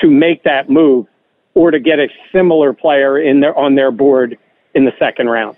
to 0.00 0.10
make 0.10 0.42
that 0.44 0.68
move 0.68 1.06
or 1.54 1.70
to 1.70 1.80
get 1.80 1.98
a 1.98 2.08
similar 2.30 2.74
player 2.74 3.18
in 3.18 3.40
their, 3.40 3.58
on 3.58 3.74
their 3.74 3.90
board 3.90 4.36
in 4.74 4.84
the 4.84 4.92
second 4.98 5.30
round? 5.30 5.56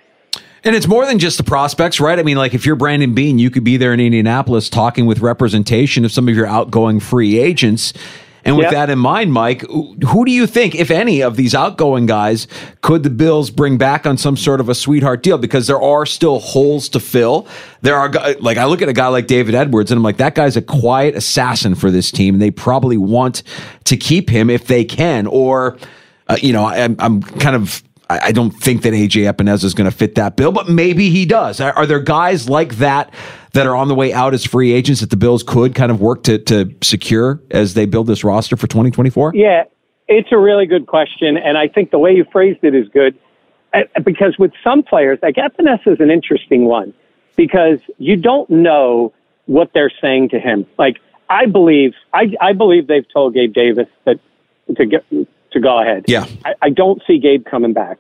And 0.62 0.76
it's 0.76 0.86
more 0.86 1.04
than 1.04 1.18
just 1.18 1.36
the 1.36 1.44
prospects, 1.44 1.98
right? 1.98 2.16
I 2.16 2.22
mean, 2.22 2.36
like 2.36 2.54
if 2.54 2.64
you're 2.64 2.76
Brandon 2.76 3.12
Beane, 3.12 3.40
you 3.40 3.50
could 3.50 3.64
be 3.64 3.76
there 3.76 3.92
in 3.92 3.98
Indianapolis 3.98 4.70
talking 4.70 5.06
with 5.06 5.18
representation 5.18 6.04
of 6.04 6.12
some 6.12 6.28
of 6.28 6.36
your 6.36 6.46
outgoing 6.46 7.00
free 7.00 7.40
agents 7.40 7.92
and 8.44 8.56
with 8.56 8.64
yep. 8.64 8.72
that 8.72 8.90
in 8.90 8.98
mind, 8.98 9.32
Mike, 9.32 9.62
who 9.62 10.24
do 10.24 10.32
you 10.32 10.46
think, 10.46 10.74
if 10.74 10.90
any, 10.90 11.22
of 11.22 11.36
these 11.36 11.54
outgoing 11.54 12.06
guys 12.06 12.48
could 12.80 13.04
the 13.04 13.10
Bills 13.10 13.50
bring 13.50 13.78
back 13.78 14.06
on 14.06 14.16
some 14.16 14.36
sort 14.36 14.60
of 14.60 14.68
a 14.68 14.74
sweetheart 14.74 15.22
deal? 15.22 15.38
Because 15.38 15.66
there 15.68 15.80
are 15.80 16.04
still 16.04 16.40
holes 16.40 16.88
to 16.90 17.00
fill. 17.00 17.46
There 17.82 17.96
are, 17.96 18.10
like, 18.40 18.58
I 18.58 18.64
look 18.64 18.82
at 18.82 18.88
a 18.88 18.92
guy 18.92 19.06
like 19.08 19.26
David 19.28 19.54
Edwards 19.54 19.90
and 19.90 19.98
I'm 19.98 20.02
like, 20.02 20.16
that 20.16 20.34
guy's 20.34 20.56
a 20.56 20.62
quiet 20.62 21.14
assassin 21.14 21.74
for 21.74 21.90
this 21.90 22.10
team. 22.10 22.34
And 22.34 22.42
they 22.42 22.50
probably 22.50 22.96
want 22.96 23.44
to 23.84 23.96
keep 23.96 24.28
him 24.28 24.50
if 24.50 24.66
they 24.66 24.84
can. 24.84 25.26
Or, 25.28 25.78
uh, 26.28 26.36
you 26.42 26.52
know, 26.52 26.66
I'm, 26.66 26.96
I'm 26.98 27.22
kind 27.22 27.54
of 27.54 27.82
I 28.10 28.32
don't 28.32 28.50
think 28.50 28.82
that 28.82 28.92
AJ 28.92 29.32
Epenesa 29.32 29.64
is 29.64 29.74
going 29.74 29.90
to 29.90 29.96
fit 29.96 30.16
that 30.16 30.36
bill, 30.36 30.52
but 30.52 30.68
maybe 30.68 31.08
he 31.08 31.24
does. 31.24 31.60
Are, 31.60 31.72
are, 31.72 31.86
there 31.86 32.00
guys 32.00 32.46
like 32.48 32.76
that 32.76 33.12
that 33.52 33.66
are 33.66 33.76
on 33.76 33.88
the 33.88 33.94
way 33.94 34.12
out 34.12 34.34
as 34.34 34.44
free 34.44 34.72
agents 34.72 35.00
that 35.00 35.10
the 35.10 35.16
Bills 35.16 35.42
could 35.42 35.74
kind 35.74 35.90
of 35.90 36.00
work 36.00 36.22
to, 36.24 36.38
to 36.38 36.74
secure 36.82 37.40
as 37.50 37.74
they 37.74 37.86
build 37.86 38.06
this 38.06 38.24
roster 38.24 38.56
for 38.56 38.66
2024? 38.66 39.32
Yeah, 39.34 39.64
it's 40.08 40.32
a 40.32 40.38
really 40.38 40.66
good 40.66 40.86
question. 40.86 41.36
And 41.36 41.58
I 41.58 41.68
think 41.68 41.90
the 41.90 41.98
way 41.98 42.12
you 42.12 42.24
phrased 42.32 42.60
it 42.62 42.74
is 42.74 42.88
good 42.88 43.18
uh, 43.74 43.82
because 44.04 44.36
with 44.38 44.52
some 44.64 44.82
players, 44.82 45.18
like 45.22 45.36
Epenesa 45.36 45.92
is 45.92 46.00
an 46.00 46.10
interesting 46.10 46.64
one 46.64 46.94
because 47.36 47.78
you 47.98 48.16
don't 48.16 48.48
know 48.48 49.12
what 49.46 49.70
they're 49.74 49.92
saying 50.00 50.30
to 50.30 50.38
him. 50.38 50.66
Like, 50.78 50.96
I 51.28 51.46
believe, 51.46 51.94
I, 52.12 52.34
I 52.40 52.52
believe 52.52 52.86
they've 52.86 53.10
told 53.12 53.34
Gabe 53.34 53.54
Davis 53.54 53.88
that 54.04 54.18
to 54.76 54.86
get 54.86 55.04
to 55.10 55.60
go 55.60 55.80
ahead. 55.80 56.04
Yeah. 56.08 56.26
I, 56.44 56.54
I 56.62 56.70
don't 56.70 57.02
see 57.06 57.18
Gabe 57.18 57.44
coming 57.44 57.72
back. 57.72 57.98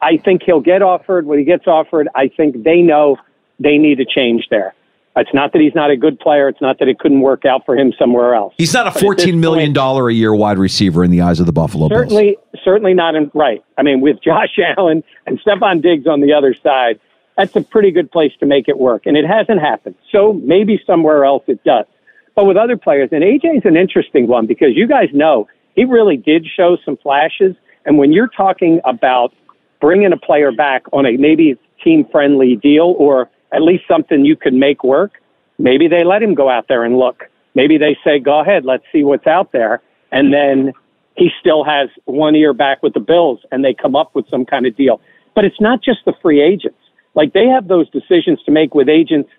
I 0.00 0.16
think 0.18 0.42
he'll 0.42 0.60
get 0.60 0.82
offered. 0.82 1.26
When 1.26 1.38
he 1.38 1.44
gets 1.44 1.66
offered, 1.66 2.08
I 2.14 2.28
think 2.28 2.62
they 2.62 2.80
know 2.80 3.16
they 3.58 3.78
need 3.78 4.00
a 4.00 4.04
change 4.04 4.46
there. 4.50 4.74
It's 5.16 5.32
not 5.32 5.52
that 5.52 5.60
he's 5.62 5.74
not 5.74 5.90
a 5.90 5.96
good 5.96 6.18
player. 6.18 6.48
It's 6.48 6.60
not 6.60 6.80
that 6.80 6.88
it 6.88 6.98
couldn't 6.98 7.20
work 7.20 7.44
out 7.44 7.64
for 7.64 7.76
him 7.76 7.92
somewhere 7.98 8.34
else. 8.34 8.52
He's 8.56 8.74
not 8.74 8.86
a 8.86 8.90
fourteen 8.90 9.38
million 9.38 9.72
dollar 9.72 10.08
a 10.08 10.12
year 10.12 10.34
wide 10.34 10.58
receiver 10.58 11.04
in 11.04 11.10
the 11.10 11.20
eyes 11.20 11.38
of 11.38 11.46
the 11.46 11.52
Buffalo 11.52 11.88
certainly, 11.88 12.32
Bills. 12.32 12.36
Certainly 12.64 12.74
certainly 12.74 12.94
not 12.94 13.14
in 13.14 13.30
right. 13.34 13.64
I 13.78 13.82
mean, 13.82 14.00
with 14.00 14.20
Josh 14.24 14.58
Allen 14.76 15.04
and 15.26 15.40
Stefon 15.40 15.82
Diggs 15.82 16.06
on 16.06 16.20
the 16.20 16.32
other 16.32 16.54
side, 16.54 16.98
that's 17.36 17.54
a 17.56 17.62
pretty 17.62 17.90
good 17.90 18.10
place 18.10 18.32
to 18.40 18.46
make 18.46 18.68
it 18.68 18.78
work. 18.78 19.06
And 19.06 19.16
it 19.16 19.24
hasn't 19.24 19.60
happened. 19.60 19.94
So 20.10 20.32
maybe 20.32 20.80
somewhere 20.86 21.24
else 21.24 21.44
it 21.46 21.62
does. 21.64 21.86
But 22.34 22.46
with 22.46 22.56
other 22.56 22.76
players, 22.76 23.10
and 23.12 23.22
AJ's 23.22 23.64
an 23.64 23.76
interesting 23.76 24.26
one 24.26 24.46
because 24.46 24.70
you 24.74 24.88
guys 24.88 25.08
know 25.12 25.46
he 25.76 25.84
really 25.84 26.16
did 26.16 26.46
show 26.46 26.76
some 26.84 26.96
flashes. 26.96 27.54
And 27.86 27.98
when 27.98 28.12
you're 28.12 28.28
talking 28.28 28.80
about 28.84 29.32
bringing 29.80 30.12
a 30.12 30.16
player 30.16 30.50
back 30.50 30.82
on 30.92 31.06
a 31.06 31.16
maybe 31.16 31.56
team 31.82 32.06
friendly 32.10 32.56
deal 32.56 32.94
or 32.98 33.30
at 33.54 33.62
least 33.62 33.84
something 33.88 34.24
you 34.24 34.36
could 34.36 34.54
make 34.54 34.84
work, 34.84 35.20
maybe 35.58 35.88
they 35.88 36.04
let 36.04 36.22
him 36.22 36.34
go 36.34 36.50
out 36.50 36.66
there 36.68 36.84
and 36.84 36.98
look. 36.98 37.24
Maybe 37.54 37.78
they 37.78 37.96
say, 38.04 38.18
go 38.18 38.40
ahead, 38.40 38.64
let's 38.64 38.84
see 38.92 39.04
what's 39.04 39.26
out 39.26 39.52
there. 39.52 39.80
And 40.10 40.32
then 40.32 40.72
he 41.16 41.30
still 41.40 41.64
has 41.64 41.88
one 42.04 42.34
ear 42.34 42.52
back 42.52 42.82
with 42.82 42.94
the 42.94 43.00
Bills 43.00 43.40
and 43.52 43.64
they 43.64 43.72
come 43.74 43.94
up 43.94 44.14
with 44.14 44.28
some 44.28 44.44
kind 44.44 44.66
of 44.66 44.76
deal. 44.76 45.00
But 45.34 45.44
it's 45.44 45.60
not 45.60 45.82
just 45.82 46.00
the 46.04 46.14
free 46.20 46.42
agents. 46.42 46.78
Like 47.14 47.32
they 47.32 47.46
have 47.46 47.68
those 47.68 47.88
decisions 47.90 48.42
to 48.44 48.50
make 48.50 48.74
with 48.74 48.88
agents. 48.88 49.30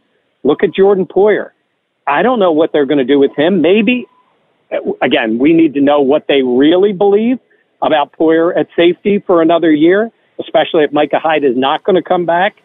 Look 0.43 0.63
at 0.63 0.73
Jordan 0.73 1.05
Poyer. 1.05 1.49
I 2.07 2.21
don't 2.21 2.39
know 2.39 2.51
what 2.51 2.71
they're 2.71 2.85
going 2.85 2.99
to 2.99 3.05
do 3.05 3.19
with 3.19 3.35
him. 3.35 3.61
Maybe 3.61 4.05
again, 5.01 5.37
we 5.37 5.53
need 5.53 5.73
to 5.73 5.81
know 5.81 6.01
what 6.01 6.25
they 6.27 6.41
really 6.41 6.93
believe 6.93 7.39
about 7.81 8.13
Poyer 8.13 8.57
at 8.57 8.67
safety 8.75 9.23
for 9.25 9.41
another 9.41 9.71
year, 9.71 10.09
especially 10.39 10.83
if 10.83 10.91
Micah 10.91 11.19
Hyde 11.19 11.43
is 11.43 11.55
not 11.55 11.83
going 11.83 11.95
to 11.95 12.01
come 12.01 12.25
back. 12.25 12.55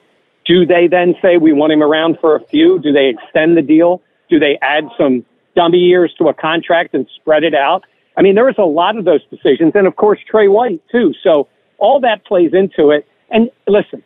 Do 0.50 0.66
they 0.66 0.88
then 0.88 1.14
say 1.22 1.36
we 1.36 1.52
want 1.52 1.72
him 1.72 1.80
around 1.80 2.18
for 2.20 2.34
a 2.34 2.40
few? 2.46 2.80
Do 2.80 2.90
they 2.90 3.06
extend 3.06 3.56
the 3.56 3.62
deal? 3.62 4.02
Do 4.28 4.40
they 4.40 4.58
add 4.62 4.82
some 4.98 5.24
dummy 5.54 5.78
years 5.78 6.12
to 6.18 6.26
a 6.26 6.34
contract 6.34 6.92
and 6.92 7.06
spread 7.14 7.44
it 7.44 7.54
out? 7.54 7.84
I 8.16 8.22
mean, 8.22 8.34
there 8.34 8.46
was 8.46 8.58
a 8.58 8.64
lot 8.64 8.96
of 8.96 9.04
those 9.04 9.20
decisions, 9.30 9.74
and 9.76 9.86
of 9.86 9.94
course 9.94 10.18
Tre 10.28 10.48
White 10.48 10.82
too. 10.90 11.14
So 11.22 11.46
all 11.78 12.00
that 12.00 12.24
plays 12.24 12.50
into 12.52 12.90
it. 12.90 13.06
And 13.30 13.48
listen, 13.68 14.02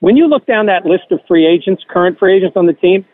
when 0.00 0.16
you 0.16 0.26
look 0.26 0.44
down 0.44 0.66
that 0.66 0.86
list 0.86 1.04
of 1.12 1.20
free 1.28 1.46
agents, 1.46 1.84
current 1.88 2.18
free 2.18 2.36
agents 2.36 2.56
on 2.56 2.66
the 2.66 2.72
team, 2.72 3.04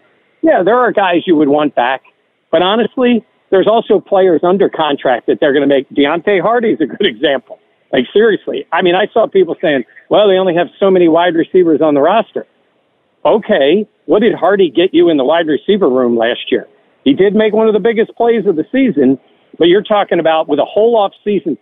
yeah, 0.40 0.62
there 0.62 0.78
are 0.78 0.92
guys 0.92 1.24
you 1.26 1.36
would 1.36 1.48
want 1.48 1.74
back. 1.74 2.04
But 2.50 2.62
honestly, 2.62 3.22
there's 3.50 3.66
also 3.66 4.00
players 4.00 4.40
under 4.42 4.70
contract 4.70 5.26
that 5.26 5.40
they're 5.40 5.52
going 5.52 5.68
to 5.68 5.74
make. 5.74 5.90
Deonte 5.90 6.40
Harty 6.40 6.70
is 6.70 6.80
a 6.80 6.86
good 6.86 7.06
example. 7.06 7.58
Like 7.92 8.04
seriously, 8.12 8.66
I 8.72 8.82
mean, 8.82 8.94
I 8.94 9.06
saw 9.12 9.26
people 9.26 9.56
saying, 9.60 9.84
"Well, 10.10 10.28
they 10.28 10.38
only 10.38 10.54
have 10.54 10.68
so 10.78 10.90
many 10.90 11.08
wide 11.08 11.34
receivers 11.34 11.80
on 11.80 11.94
the 11.94 12.00
roster." 12.00 12.46
Okay, 13.24 13.86
what 14.06 14.20
did 14.20 14.34
Harty 14.34 14.70
get 14.70 14.94
you 14.94 15.08
in 15.08 15.16
the 15.16 15.24
wide 15.24 15.46
receiver 15.46 15.88
room 15.88 16.16
last 16.16 16.50
year? 16.50 16.66
He 17.04 17.12
did 17.12 17.34
make 17.34 17.52
one 17.52 17.68
of 17.68 17.74
the 17.74 17.80
biggest 17.80 18.14
plays 18.16 18.46
of 18.46 18.56
the 18.56 18.64
season, 18.72 19.18
but 19.58 19.68
you're 19.68 19.82
talking 19.82 20.18
about 20.18 20.48
with 20.48 20.58
a 20.58 20.64
whole 20.64 20.96
off 20.96 21.12
season 21.24 21.56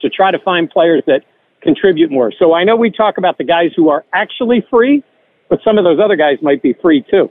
to 0.00 0.08
try 0.08 0.30
to 0.30 0.38
find 0.38 0.70
players 0.70 1.02
that 1.06 1.22
contribute 1.62 2.10
more. 2.10 2.32
So 2.38 2.54
I 2.54 2.64
know 2.64 2.76
we 2.76 2.90
talk 2.90 3.18
about 3.18 3.38
the 3.38 3.44
guys 3.44 3.70
who 3.74 3.88
are 3.88 4.04
actually 4.12 4.64
free, 4.70 5.02
but 5.48 5.60
some 5.64 5.78
of 5.78 5.84
those 5.84 5.98
other 6.02 6.16
guys 6.16 6.38
might 6.42 6.62
be 6.62 6.74
free 6.80 7.04
too. 7.10 7.30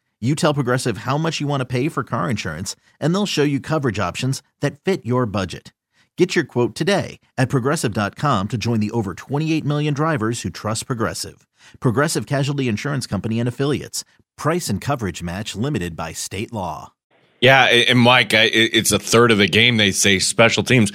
You 0.23 0.35
tell 0.35 0.53
Progressive 0.53 0.99
how 0.99 1.17
much 1.17 1.41
you 1.41 1.47
want 1.47 1.61
to 1.61 1.65
pay 1.65 1.89
for 1.89 2.03
car 2.03 2.29
insurance, 2.29 2.75
and 2.99 3.11
they'll 3.13 3.25
show 3.25 3.41
you 3.41 3.59
coverage 3.59 3.97
options 3.97 4.43
that 4.59 4.79
fit 4.79 5.03
your 5.03 5.25
budget. 5.25 5.73
Get 6.17 6.35
your 6.35 6.43
quote 6.43 6.75
today 6.75 7.19
at 7.37 7.49
progressive.com 7.49 8.49
to 8.49 8.57
join 8.57 8.81
the 8.81 8.91
over 8.91 9.13
28 9.13 9.65
million 9.65 9.93
drivers 9.93 10.41
who 10.41 10.49
trust 10.49 10.85
Progressive. 10.85 11.47
Progressive 11.79 12.27
Casualty 12.27 12.67
Insurance 12.67 13.07
Company 13.07 13.39
and 13.39 13.49
Affiliates. 13.49 14.03
Price 14.37 14.69
and 14.69 14.81
coverage 14.81 15.23
match 15.23 15.55
limited 15.55 15.95
by 15.95 16.11
state 16.11 16.51
law. 16.51 16.91
Yeah, 17.39 17.63
and 17.65 17.97
Mike, 17.97 18.33
it's 18.33 18.91
a 18.91 18.99
third 18.99 19.31
of 19.31 19.39
the 19.39 19.47
game. 19.47 19.77
They 19.77 19.91
say 19.91 20.19
special 20.19 20.63
teams. 20.63 20.91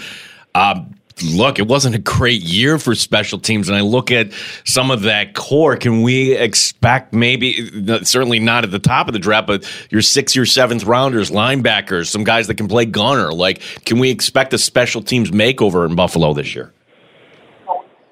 Um, 0.55 0.95
look, 1.25 1.59
it 1.59 1.67
wasn't 1.67 1.95
a 1.95 1.99
great 1.99 2.43
year 2.43 2.79
for 2.79 2.95
special 2.95 3.39
teams. 3.39 3.69
And 3.69 3.77
I 3.77 3.81
look 3.81 4.11
at 4.11 4.33
some 4.65 4.91
of 4.91 5.03
that 5.03 5.35
core. 5.35 5.77
Can 5.77 6.03
we 6.03 6.33
expect 6.33 7.13
maybe, 7.13 7.71
certainly 8.05 8.39
not 8.39 8.65
at 8.65 8.71
the 8.71 8.79
top 8.79 9.09
of 9.09 9.13
the 9.15 9.19
draft, 9.19 9.47
but 9.47 9.87
your 9.91 10.03
sixth, 10.03 10.37
your 10.37 10.47
seventh 10.47 10.85
rounders, 10.85 11.31
linebackers, 11.31 12.09
some 12.09 12.25
guys 12.25 12.47
that 12.49 12.57
can 12.57 12.69
play 12.69 12.85
gunner? 12.85 13.33
Like, 13.33 13.61
can 13.85 13.99
we 13.99 14.11
expect 14.11 14.53
a 14.53 14.59
special 14.59 15.03
teams 15.03 15.31
makeover 15.31 15.89
in 15.89 15.95
Buffalo 15.95 16.35
this 16.35 16.55
year? 16.55 16.73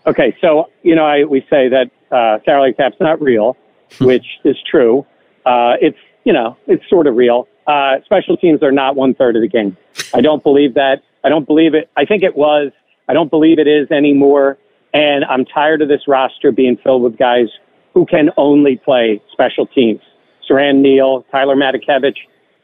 Okay, 0.07 0.37
so, 0.41 0.71
you 0.83 0.95
know, 0.95 1.05
I, 1.05 1.25
we 1.25 1.41
say 1.49 1.69
that 1.69 1.91
uh, 2.11 2.39
salary 2.45 2.75
cap's 2.75 2.97
not 3.01 3.21
real, 3.21 3.57
which 4.01 4.27
is 4.45 4.57
true. 4.71 5.07
Uh, 5.47 5.75
it's, 5.81 5.99
you 6.25 6.33
know, 6.33 6.57
it's 6.67 6.89
sort 6.89 7.07
of 7.07 7.17
real. 7.17 7.49
Uh, 7.67 7.97
special 8.05 8.37
teams 8.37 8.63
are 8.63 8.73
not 8.73 8.97
one 8.97 9.15
third 9.15 9.37
of 9.37 9.43
the 9.43 9.49
game. 9.49 9.77
I 10.13 10.21
don't 10.21 10.43
believe 10.43 10.75
that. 10.75 11.03
I 11.23 11.31
don't 11.31 11.47
believe 11.47 11.75
it. 11.75 11.91
I 11.97 12.05
think 12.05 12.23
it 12.23 12.37
was 12.37 12.71
I 13.09 13.13
don't 13.13 13.31
believe 13.31 13.59
it 13.59 13.67
is 13.67 13.91
anymore. 13.91 14.59
And 14.93 15.25
I'm 15.25 15.45
tired 15.45 15.83
of 15.83 15.89
this 15.89 16.03
roster 16.07 16.53
being 16.53 16.77
filled 16.83 17.03
with 17.03 17.19
guys 17.19 17.49
who 17.95 18.07
can 18.07 18.31
only 18.37 18.77
play 18.77 19.21
special 19.33 19.67
teams. 19.67 20.01
Siran 20.49 20.81
Neal, 20.81 21.25
Tyler 21.31 21.57
Matakevich. 21.57 22.17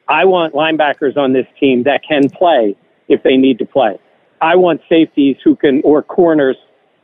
I 0.09 0.25
want 0.25 0.55
linebackers 0.55 1.17
on 1.17 1.33
this 1.33 1.47
team 1.59 1.85
that 1.85 2.03
can 2.07 2.29
play 2.31 2.77
if 3.09 3.23
they 3.23 3.37
need 3.37 3.59
to 3.59 3.65
play. 3.65 3.99
I 4.41 4.57
want 4.57 4.81
safeties 4.89 5.37
who 5.45 5.57
can, 5.57 5.83
or 5.85 6.03
corners, 6.03 6.57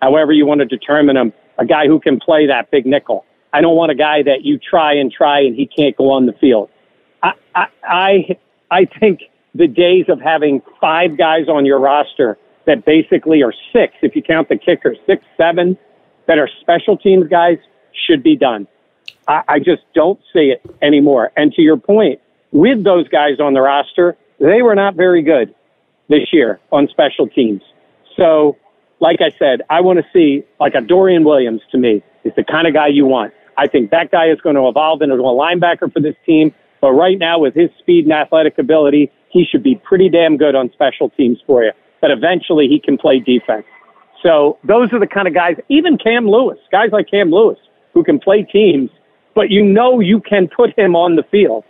however 0.02 0.32
you 0.32 0.46
want 0.46 0.60
to 0.60 0.66
determine 0.66 1.16
them, 1.16 1.32
a 1.58 1.64
guy 1.64 1.86
who 1.86 2.00
can 2.00 2.18
play 2.18 2.46
that 2.46 2.70
big 2.70 2.86
nickel. 2.86 3.24
I 3.52 3.60
don't 3.60 3.76
want 3.76 3.90
a 3.90 3.94
guy 3.94 4.22
that 4.22 4.42
you 4.42 4.58
try 4.58 4.94
and 4.94 5.10
try 5.10 5.40
and 5.40 5.54
he 5.54 5.66
can't 5.66 5.96
go 5.96 6.10
on 6.10 6.26
the 6.26 6.32
field. 6.34 6.68
I, 7.22 7.32
I, 7.54 7.66
I, 7.82 8.38
I 8.70 8.84
think 9.00 9.20
the 9.54 9.66
days 9.66 10.06
of 10.08 10.20
having 10.20 10.62
five 10.80 11.16
guys 11.16 11.48
on 11.48 11.64
your 11.64 11.78
roster 11.78 12.38
that 12.66 12.84
basically 12.84 13.42
are 13.42 13.54
six, 13.72 13.94
if 14.02 14.14
you 14.14 14.22
count 14.22 14.48
the 14.48 14.56
kicker, 14.56 14.94
six, 15.06 15.24
seven, 15.36 15.78
that 16.26 16.38
are 16.38 16.48
special 16.60 16.96
teams 16.96 17.28
guys 17.28 17.58
should 18.06 18.22
be 18.22 18.36
done. 18.36 18.66
I, 19.26 19.42
I 19.48 19.58
just 19.58 19.82
don't 19.94 20.20
see 20.32 20.52
it 20.52 20.62
anymore. 20.82 21.32
And 21.36 21.52
to 21.52 21.62
your 21.62 21.76
point, 21.76 22.20
with 22.52 22.84
those 22.84 23.08
guys 23.08 23.40
on 23.40 23.54
the 23.54 23.60
roster, 23.60 24.16
they 24.38 24.62
were 24.62 24.74
not 24.74 24.94
very 24.94 25.22
good 25.22 25.54
this 26.08 26.32
year 26.32 26.60
on 26.72 26.88
special 26.88 27.28
teams. 27.28 27.62
So, 28.16 28.56
like 29.00 29.20
I 29.20 29.30
said, 29.38 29.62
I 29.70 29.80
want 29.80 29.98
to 29.98 30.04
see 30.12 30.44
like 30.60 30.74
a 30.74 30.80
Dorian 30.80 31.24
Williams 31.24 31.62
to 31.72 31.78
me 31.78 32.02
is 32.24 32.32
the 32.36 32.44
kind 32.44 32.66
of 32.66 32.74
guy 32.74 32.88
you 32.88 33.06
want. 33.06 33.32
I 33.58 33.66
think 33.66 33.90
that 33.90 34.10
guy 34.10 34.28
is 34.28 34.40
going 34.40 34.56
to 34.56 34.68
evolve 34.68 35.02
into 35.02 35.14
a 35.14 35.18
linebacker 35.18 35.92
for 35.92 36.00
this 36.00 36.16
team. 36.24 36.54
But 36.80 36.92
right 36.92 37.18
now, 37.18 37.38
with 37.38 37.54
his 37.54 37.70
speed 37.78 38.04
and 38.04 38.12
athletic 38.12 38.58
ability, 38.58 39.10
he 39.30 39.44
should 39.44 39.62
be 39.62 39.76
pretty 39.76 40.08
damn 40.08 40.36
good 40.36 40.54
on 40.54 40.70
special 40.72 41.10
teams 41.10 41.38
for 41.46 41.64
you 41.64 41.72
but 42.06 42.12
eventually 42.12 42.68
he 42.68 42.78
can 42.78 42.96
play 42.96 43.18
defense. 43.18 43.66
So 44.22 44.58
those 44.62 44.92
are 44.92 45.00
the 45.00 45.08
kind 45.08 45.26
of 45.26 45.34
guys, 45.34 45.56
even 45.68 45.98
Cam 45.98 46.28
Lewis, 46.28 46.56
guys 46.70 46.90
like 46.92 47.10
Cam 47.10 47.32
Lewis, 47.32 47.58
who 47.94 48.04
can 48.04 48.20
play 48.20 48.44
teams, 48.44 48.90
but 49.34 49.50
you 49.50 49.64
know 49.64 49.98
you 49.98 50.20
can 50.20 50.46
put 50.46 50.78
him 50.78 50.94
on 50.94 51.16
the 51.16 51.24
field. 51.24 51.64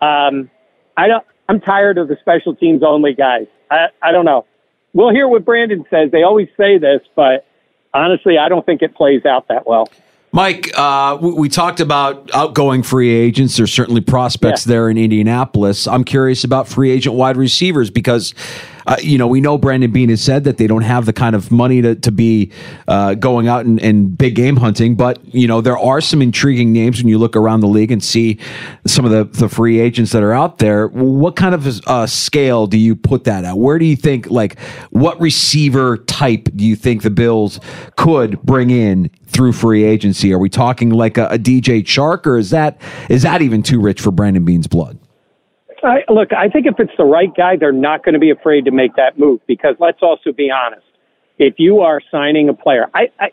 Um, 0.00 0.50
I 0.96 1.08
don't, 1.08 1.26
I'm 1.46 1.60
tired 1.60 1.98
of 1.98 2.08
the 2.08 2.16
special 2.22 2.56
teams 2.56 2.82
only 2.82 3.12
guys. 3.12 3.48
I, 3.70 3.88
I 4.00 4.12
don't 4.12 4.24
know. 4.24 4.46
We'll 4.94 5.12
hear 5.12 5.28
what 5.28 5.44
Brandon 5.44 5.84
says. 5.90 6.10
They 6.10 6.22
always 6.22 6.48
say 6.56 6.78
this, 6.78 7.02
but 7.14 7.46
honestly, 7.92 8.38
I 8.38 8.48
don't 8.48 8.64
think 8.64 8.80
it 8.80 8.94
plays 8.94 9.26
out 9.26 9.48
that 9.48 9.66
well. 9.66 9.90
Mike, 10.34 10.70
uh, 10.78 11.18
we, 11.20 11.32
we, 11.32 11.48
talked 11.50 11.80
about 11.80 12.30
outgoing 12.32 12.82
free 12.82 13.10
agents. 13.10 13.58
There's 13.58 13.72
certainly 13.72 14.00
prospects 14.00 14.66
yeah. 14.66 14.72
there 14.72 14.88
in 14.88 14.96
Indianapolis. 14.96 15.86
I'm 15.86 16.04
curious 16.04 16.42
about 16.42 16.66
free 16.68 16.90
agent 16.90 17.16
wide 17.16 17.36
receivers 17.36 17.90
because 17.90 18.34
uh, 18.86 18.96
you 19.00 19.18
know, 19.18 19.26
we 19.26 19.40
know 19.40 19.58
Brandon 19.58 19.90
Beane 19.90 20.08
has 20.08 20.22
said 20.22 20.44
that 20.44 20.56
they 20.56 20.66
don't 20.66 20.82
have 20.82 21.06
the 21.06 21.12
kind 21.12 21.36
of 21.36 21.50
money 21.50 21.82
to, 21.82 21.94
to 21.96 22.10
be 22.10 22.50
uh, 22.88 23.14
going 23.14 23.48
out 23.48 23.64
and, 23.64 23.80
and, 23.80 24.16
big 24.18 24.34
game 24.34 24.56
hunting, 24.56 24.94
but, 24.94 25.24
you 25.34 25.46
know, 25.46 25.60
there 25.60 25.78
are 25.78 26.00
some 26.00 26.20
intriguing 26.20 26.72
names 26.72 26.98
when 26.98 27.08
you 27.08 27.18
look 27.18 27.36
around 27.36 27.60
the 27.60 27.68
league 27.68 27.90
and 27.90 28.02
see 28.02 28.38
some 28.86 29.04
of 29.04 29.10
the, 29.10 29.24
the 29.24 29.48
free 29.48 29.80
agents 29.80 30.12
that 30.12 30.22
are 30.22 30.32
out 30.32 30.58
there. 30.58 30.88
What 30.88 31.36
kind 31.36 31.54
of 31.54 31.80
uh, 31.86 32.06
scale 32.06 32.66
do 32.66 32.76
you 32.76 32.94
put 32.94 33.24
that 33.24 33.44
at? 33.44 33.56
Where 33.56 33.78
do 33.78 33.84
you 33.84 33.96
think, 33.96 34.30
like, 34.30 34.58
what 34.90 35.20
receiver 35.20 35.98
type 35.98 36.48
do 36.54 36.64
you 36.64 36.76
think 36.76 37.02
the 37.02 37.10
Bills 37.10 37.60
could 37.96 38.40
bring 38.42 38.70
in 38.70 39.10
through 39.32 39.52
free 39.52 39.84
agency? 39.84 40.32
Are 40.32 40.38
we 40.38 40.48
talking 40.48 40.90
like 40.90 41.18
a, 41.18 41.26
a 41.26 41.38
DJ 41.38 41.82
Chark, 41.82 42.26
or 42.26 42.38
is 42.38 42.50
that 42.50 42.80
is 43.08 43.22
that 43.22 43.42
even 43.42 43.62
too 43.62 43.80
rich 43.80 44.00
for 44.00 44.10
Brandon 44.10 44.44
Beane's 44.44 44.66
blood? 44.66 44.98
I, 45.82 46.04
look, 46.08 46.32
I 46.32 46.48
think 46.48 46.66
if 46.66 46.78
it's 46.78 46.92
the 46.96 47.04
right 47.04 47.34
guy, 47.34 47.56
they're 47.56 47.72
not 47.72 48.04
going 48.04 48.12
to 48.12 48.18
be 48.18 48.30
afraid 48.30 48.64
to 48.66 48.70
make 48.70 48.94
that 48.96 49.18
move 49.18 49.40
because 49.46 49.74
let's 49.80 49.98
also 50.02 50.32
be 50.32 50.50
honest. 50.50 50.86
If 51.38 51.54
you 51.58 51.80
are 51.80 52.00
signing 52.10 52.48
a 52.48 52.54
player, 52.54 52.86
I, 52.94 53.10
I, 53.18 53.30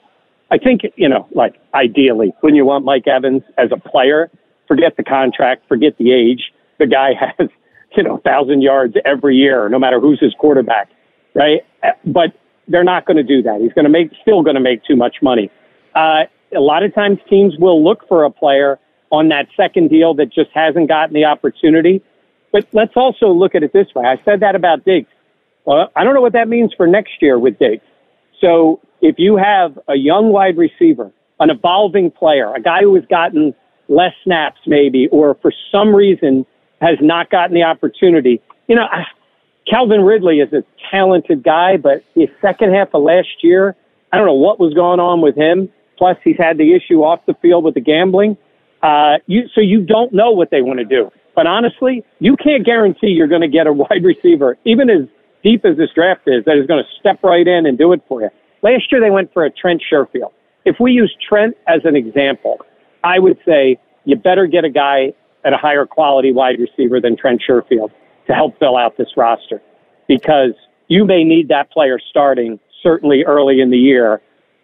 I 0.52 0.58
think, 0.58 0.82
you 0.96 1.08
know, 1.08 1.28
like 1.36 1.56
ideally, 1.74 2.34
when 2.42 2.56
you 2.56 2.66
want 2.66 2.86
Mike 2.86 3.08
Evans 3.08 3.44
as 3.58 3.70
a 3.72 3.78
player, 3.78 4.32
forget 4.68 4.98
the 4.98 5.04
contract, 5.04 5.68
forget 5.68 5.98
the 6.00 6.12
age. 6.12 6.52
The 6.80 6.88
guy 6.88 7.12
has, 7.38 7.50
you 7.96 8.04
know, 8.04 8.18
thousand 8.24 8.62
yards 8.62 8.96
every 9.06 9.36
year, 9.36 9.70
no 9.70 9.78
matter 9.78 10.00
who's 10.00 10.20
his 10.20 10.34
quarterback, 10.40 10.90
right? 11.36 11.62
But 12.06 12.34
they're 12.68 12.84
not 12.84 13.06
going 13.06 13.18
to 13.18 13.24
do 13.24 13.44
that. 13.44 13.62
He's 13.62 13.74
going 13.74 13.86
to 13.86 13.92
make, 13.92 14.12
still 14.22 14.42
going 14.42 14.56
to 14.56 14.62
make 14.62 14.84
too 14.86 14.96
much 14.96 15.18
money. 15.22 15.52
Uh, 15.96 16.24
a 16.56 16.60
lot 16.60 16.84
of 16.84 16.94
times 16.94 17.20
teams 17.30 17.56
will 17.58 17.84
look 17.84 18.08
for 18.08 18.24
a 18.24 18.32
player 18.32 18.80
on 19.12 19.30
that 19.30 19.48
second 19.58 19.90
deal 19.90 20.14
that 20.16 20.32
just 20.32 20.50
hasn't 20.54 20.88
gotten 20.88 21.14
the 21.14 21.26
opportunity 21.26 22.02
but 22.52 22.68
let's 22.74 22.94
also 22.96 23.28
look 23.28 23.56
at 23.56 23.64
it 23.64 23.74
this 23.74 23.88
way. 23.96 24.06
I 24.06 24.22
said 24.26 24.40
that 24.42 24.56
about 24.56 24.86
Diggs. 24.86 25.10
Well, 25.66 25.92
I 25.96 26.04
don't 26.04 26.14
know 26.14 26.22
what 26.22 26.34
that 26.34 26.48
means 26.48 26.74
for 26.76 26.88
next 26.88 27.22
year 27.22 27.38
with 27.38 27.60
Diggs. 27.60 27.84
So 28.42 28.80
if 29.02 29.16
you 29.18 29.38
have 29.38 29.78
a 29.88 29.96
young 29.96 30.32
wide 30.32 30.58
receiver, 30.58 31.12
an 31.40 31.50
evolving 31.50 32.12
player, 32.12 32.54
a 32.54 32.62
guy 32.62 32.82
who 32.82 32.96
has 32.96 33.06
gotten 33.06 33.54
less 33.88 34.14
snaps 34.24 34.60
maybe, 34.66 35.08
or 35.12 35.36
for 35.42 35.54
some 35.72 35.94
reason 35.96 36.46
has 36.82 36.98
not 37.02 37.30
gotten 37.30 37.54
the 37.54 37.64
opportunity, 37.64 38.42
you 38.68 38.76
know, 38.76 38.88
Calvin 39.70 40.02
Ridley 40.02 40.40
is 40.40 40.52
a 40.54 40.64
talented 40.90 41.44
guy, 41.44 41.78
but 41.78 42.04
the 42.16 42.28
second 42.42 42.74
half 42.74 42.94
of 42.94 43.04
last 43.04 43.44
year, 43.44 43.76
I 44.12 44.18
don't 44.18 44.26
know 44.26 44.34
what 44.34 44.60
was 44.60 44.74
going 44.74 45.00
on 45.00 45.22
with 45.22 45.36
him. 45.36 45.70
Plus, 46.00 46.18
he's 46.24 46.38
had 46.38 46.58
the 46.58 46.74
issue 46.74 47.04
off 47.04 47.20
the 47.28 47.34
field 47.42 47.66
with 47.66 47.74
the 47.74 47.82
gambling. 47.82 48.38
Uh, 48.82 49.18
you, 49.28 49.44
so 49.54 49.60
you 49.60 49.86
don't 49.86 50.14
know 50.14 50.32
what 50.32 50.50
they 50.50 50.62
want 50.62 50.80
to 50.80 50.86
do. 50.86 51.12
But 51.36 51.46
honestly, 51.46 52.06
you 52.20 52.38
can't 52.38 52.66
guarantee 52.66 53.08
you're 53.08 53.28
going 53.28 53.42
to 53.42 53.50
get 53.50 53.68
a 53.68 53.74
wide 53.84 54.04
receiver, 54.04 54.58
even 54.64 54.90
as 54.90 55.08
deep 55.44 55.66
as 55.66 55.78
this 55.78 55.90
draft 55.94 56.22
is, 56.26 56.46
that 56.46 56.58
is 56.58 56.66
going 56.68 56.82
to 56.82 56.90
step 57.00 57.22
right 57.22 57.46
in 57.46 57.66
and 57.66 57.78
do 57.78 57.92
it 57.92 58.02
for 58.08 58.22
you. 58.22 58.30
Last 58.62 58.92
year, 58.92 59.02
they 59.02 59.12
went 59.12 59.32
for 59.34 59.44
a 59.44 59.52
Trent 59.52 59.82
Sherfield. 59.92 60.32
If 60.66 60.78
we 60.80 60.94
use 60.94 61.14
Trent 61.28 61.56
as 61.68 61.82
an 61.84 61.98
example, 61.98 62.60
I 63.04 63.20
would 63.20 63.38
say 63.46 63.78
you 64.06 64.16
better 64.16 64.48
get 64.48 64.64
a 64.64 64.70
guy 64.70 65.14
at 65.44 65.54
a 65.54 65.58
higher 65.58 65.86
quality 65.86 66.32
wide 66.32 66.60
receiver 66.60 67.02
than 67.02 67.18
Trent 67.18 67.42
Sherfield 67.48 67.92
to 68.28 68.34
help 68.34 68.58
fill 68.58 68.78
out 68.78 68.98
this 68.98 69.10
roster 69.18 69.62
because 70.08 70.54
you 70.88 71.06
may 71.06 71.24
need 71.24 71.50
that 71.50 71.72
player 71.72 72.00
starting 72.10 72.60
certainly 72.82 73.24
early 73.26 73.60
in 73.60 73.70
the 73.70 73.78
year 73.78 74.22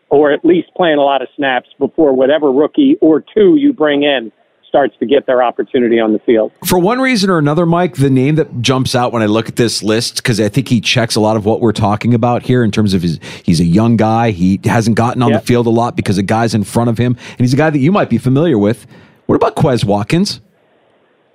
or 0.09 0.31
at 0.31 0.43
least 0.45 0.69
playing 0.75 0.97
a 0.97 1.01
lot 1.01 1.21
of 1.21 1.27
snaps 1.35 1.69
before 1.79 2.13
whatever 2.13 2.51
rookie 2.51 2.97
or 3.01 3.21
two 3.21 3.55
you 3.57 3.73
bring 3.73 4.03
in 4.03 4.31
starts 4.67 4.95
to 4.99 5.05
get 5.05 5.25
their 5.25 5.41
opportunity 5.41 5.99
on 6.01 6.11
the 6.11 6.19
field. 6.19 6.51
For 6.65 6.77
one 6.77 6.99
reason 6.99 7.29
or 7.29 7.37
another, 7.37 7.65
Mike, 7.65 7.95
the 7.95 8.09
name 8.09 8.35
that 8.35 8.61
jumps 8.61 8.93
out 8.93 9.13
when 9.13 9.21
I 9.21 9.25
look 9.25 9.47
at 9.47 9.55
this 9.55 9.81
list, 9.81 10.17
because 10.17 10.41
I 10.41 10.49
think 10.49 10.67
he 10.67 10.81
checks 10.81 11.15
a 11.15 11.21
lot 11.21 11.37
of 11.37 11.45
what 11.45 11.61
we're 11.61 11.71
talking 11.71 12.13
about 12.13 12.43
here 12.43 12.61
in 12.61 12.71
terms 12.71 12.93
of 12.93 13.01
his, 13.01 13.19
he's 13.43 13.61
a 13.61 13.65
young 13.65 13.95
guy. 13.95 14.31
He 14.31 14.59
hasn't 14.65 14.97
gotten 14.97 15.21
on 15.21 15.29
Yep. 15.31 15.41
the 15.41 15.47
field 15.47 15.67
a 15.67 15.69
lot 15.69 15.95
because 15.95 16.17
of 16.17 16.25
guys 16.25 16.53
in 16.53 16.65
front 16.65 16.89
of 16.89 16.97
him. 16.97 17.15
And 17.29 17.39
he's 17.39 17.53
a 17.53 17.57
guy 17.57 17.69
that 17.69 17.79
you 17.79 17.91
might 17.91 18.09
be 18.09 18.17
familiar 18.17 18.57
with. 18.57 18.85
What 19.27 19.35
about 19.35 19.55
Quez 19.55 19.85
Watkins? 19.85 20.41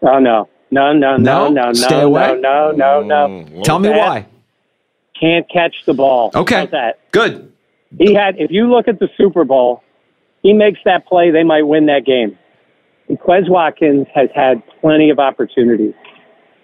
Oh 0.02 0.18
no, 0.18 0.48
no, 0.70 0.92
no, 0.92 1.16
No? 1.16 1.48
no, 1.48 1.48
no, 1.48 1.66
no, 1.68 1.72
Stay 1.72 2.00
no, 2.00 2.06
away? 2.06 2.38
no, 2.40 2.72
no, 2.72 3.02
no. 3.02 3.26
Mm, 3.28 3.62
Tell 3.62 3.78
me 3.78 3.88
That- 3.88 3.98
why. 3.98 4.26
Can't 5.18 5.46
catch 5.50 5.85
the 5.87 5.92
ball. 5.94 6.30
Okay. 6.35 6.56
How's 6.61 6.70
that? 6.70 6.98
Good. 7.11 7.50
He 7.98 8.14
had. 8.14 8.37
If 8.38 8.50
you 8.50 8.70
look 8.70 8.88
at 8.88 8.98
the 8.98 9.09
Super 9.16 9.44
Bowl, 9.44 9.83
he 10.42 10.53
makes 10.53 10.81
that 10.85 11.07
play, 11.07 11.31
they 11.31 11.42
might 11.42 11.62
win 11.62 11.87
that 11.87 12.05
game. 12.05 12.38
And 13.09 13.18
Quez 13.18 13.48
Watkins 13.48 14.07
has 14.14 14.29
had 14.35 14.62
plenty 14.81 15.11
of 15.11 15.18
opportunities. 15.18 15.94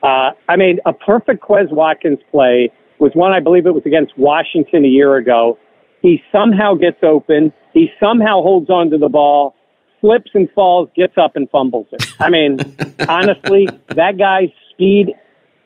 Uh, 0.03 0.31
I 0.49 0.57
mean, 0.57 0.79
a 0.87 0.93
perfect 0.93 1.43
Quez 1.43 1.71
Watkins 1.73 2.19
play 2.31 2.71
was 2.99 3.13
one 3.15 3.33
I 3.33 3.41
believe 3.41 3.67
it 3.67 3.75
was 3.75 3.83
against 3.85 4.17
Washington 4.17 4.85
a 4.85 4.89
year 4.89 5.17
ago. 5.17 5.59
He 6.01 6.23
somehow 6.31 6.75
gets 6.75 7.03
open. 7.03 7.53
He 7.73 7.91
somehow 7.99 8.43
holds 8.43 8.71
on 8.71 8.91
to 8.91 8.99
the 8.99 9.09
ball, 9.09 9.55
slips 10.01 10.31
and 10.35 10.49
falls, 10.53 10.89
gets 10.95 11.19
up 11.19 11.37
and 11.37 11.51
fumbles 11.51 11.87
it. 11.93 12.07
I 12.21 12.31
mean, 12.31 12.59
honestly, 13.09 13.69
that 13.89 14.17
guy's 14.17 14.51
speed 14.71 15.15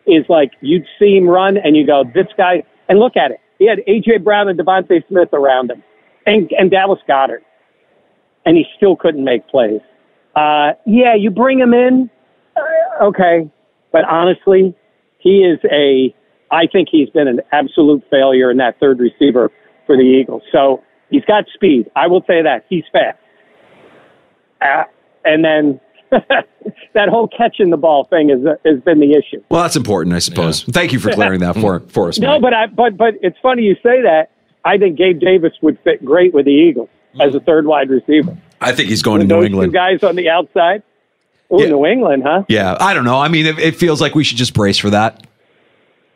is 0.07 0.25
like 0.29 0.53
you'd 0.61 0.87
see 0.99 1.16
him 1.16 1.29
run 1.29 1.57
and 1.57 1.77
you 1.77 1.87
go, 1.87 2.05
this 2.14 2.27
guy, 2.37 2.64
and 2.88 2.99
look 2.99 3.16
at 3.16 3.31
it. 3.31 3.40
He 3.61 3.68
had 3.68 3.81
A.J. 3.87 4.18
Brown 4.18 4.49
and 4.49 4.59
DeVonta 4.59 5.07
Smith 5.07 5.29
around 5.35 5.70
him 5.70 5.83
and, 6.27 6.51
and 6.59 6.70
Dallas 6.70 6.99
Goedert, 7.07 7.42
and 8.46 8.57
he 8.57 8.64
still 8.77 8.96
couldn't 8.96 9.23
make 9.23 9.46
plays. 9.49 9.83
Uh, 10.35 10.73
yeah, 10.87 11.14
you 11.14 11.31
bring 11.31 11.61
him 11.61 11.75
in, 11.75 12.09
uh, 12.57 13.05
okay, 13.05 13.51
but 13.92 14.05
honestly, 14.07 14.75
he 15.18 15.40
is 15.40 15.59
a, 15.70 16.14
I 16.51 16.66
think 16.73 16.88
he's 16.90 17.11
been 17.11 17.29
an 17.29 17.42
absolute 17.53 18.03
failure 18.11 18.51
in 18.51 18.57
that 18.57 18.81
third 18.81 18.99
receiver 18.99 19.53
for 19.85 19.94
the 19.94 20.05
Eagles. 20.05 20.42
So 20.51 20.83
he's 21.11 21.25
got 21.27 21.44
speed. 21.53 21.90
I 21.94 22.07
will 22.07 22.23
say 22.27 22.40
that. 22.42 22.64
He's 22.70 22.85
fast. 22.90 23.18
Uh, 24.62 24.85
and 25.27 25.44
then 25.44 25.81
that 26.94 27.09
whole 27.09 27.29
catching 27.29 27.70
the 27.70 27.77
ball 27.77 28.05
thing 28.05 28.31
is, 28.31 28.44
has 28.64 28.81
been 28.81 29.01
the 29.01 29.12
issue. 29.12 29.42
Well, 29.49 29.62
that's 29.62 29.77
important, 29.77 30.14
I 30.14 30.18
suppose. 30.18 30.64
Thank 30.64 30.92
you 30.92 30.99
for 30.99 31.12
clearing 31.12 31.40
that 31.40 31.55
for, 31.57 31.81
for 31.88 32.09
us. 32.09 32.18
No, 32.18 32.33
Mike. 32.33 32.42
but 32.42 32.55
I 32.55 32.66
but 32.66 32.96
but 32.96 33.14
it's 33.23 33.38
funny 33.42 33.62
you 33.62 33.75
say 33.77 34.03
that. 34.03 34.31
I 34.64 34.77
think 34.77 34.99
Gabe 34.99 35.20
Davis 35.20 35.53
would 35.62 35.79
fit 35.85 36.05
great 36.05 36.35
with 36.35 36.44
the 36.44 36.53
Eagles 36.53 36.88
mm. 37.14 37.27
as 37.27 37.35
a 37.35 37.40
third 37.40 37.66
wide 37.66 37.88
receiver. 37.88 38.37
I 38.61 38.73
think 38.73 38.88
he's 38.90 39.03
going 39.03 39.20
to 39.20 39.27
New 39.27 39.37
those 39.37 39.46
England. 39.46 39.73
two 39.73 39.77
guys 39.79 40.03
on 40.03 40.16
the 40.16 40.29
outside. 40.29 40.83
Oh, 41.51 41.61
Yeah. 41.61 41.68
New 41.70 41.87
England, 41.87 42.23
huh? 42.25 42.44
Yeah, 42.49 42.77
I 42.79 42.92
don't 42.94 43.05
know. 43.05 43.18
I 43.18 43.29
mean, 43.29 43.46
it, 43.46 43.59
it 43.59 43.77
feels 43.77 44.01
like 44.01 44.14
we 44.14 44.23
should 44.23 44.37
just 44.37 44.53
brace 44.55 44.79
for 44.79 44.90
that. 44.90 45.27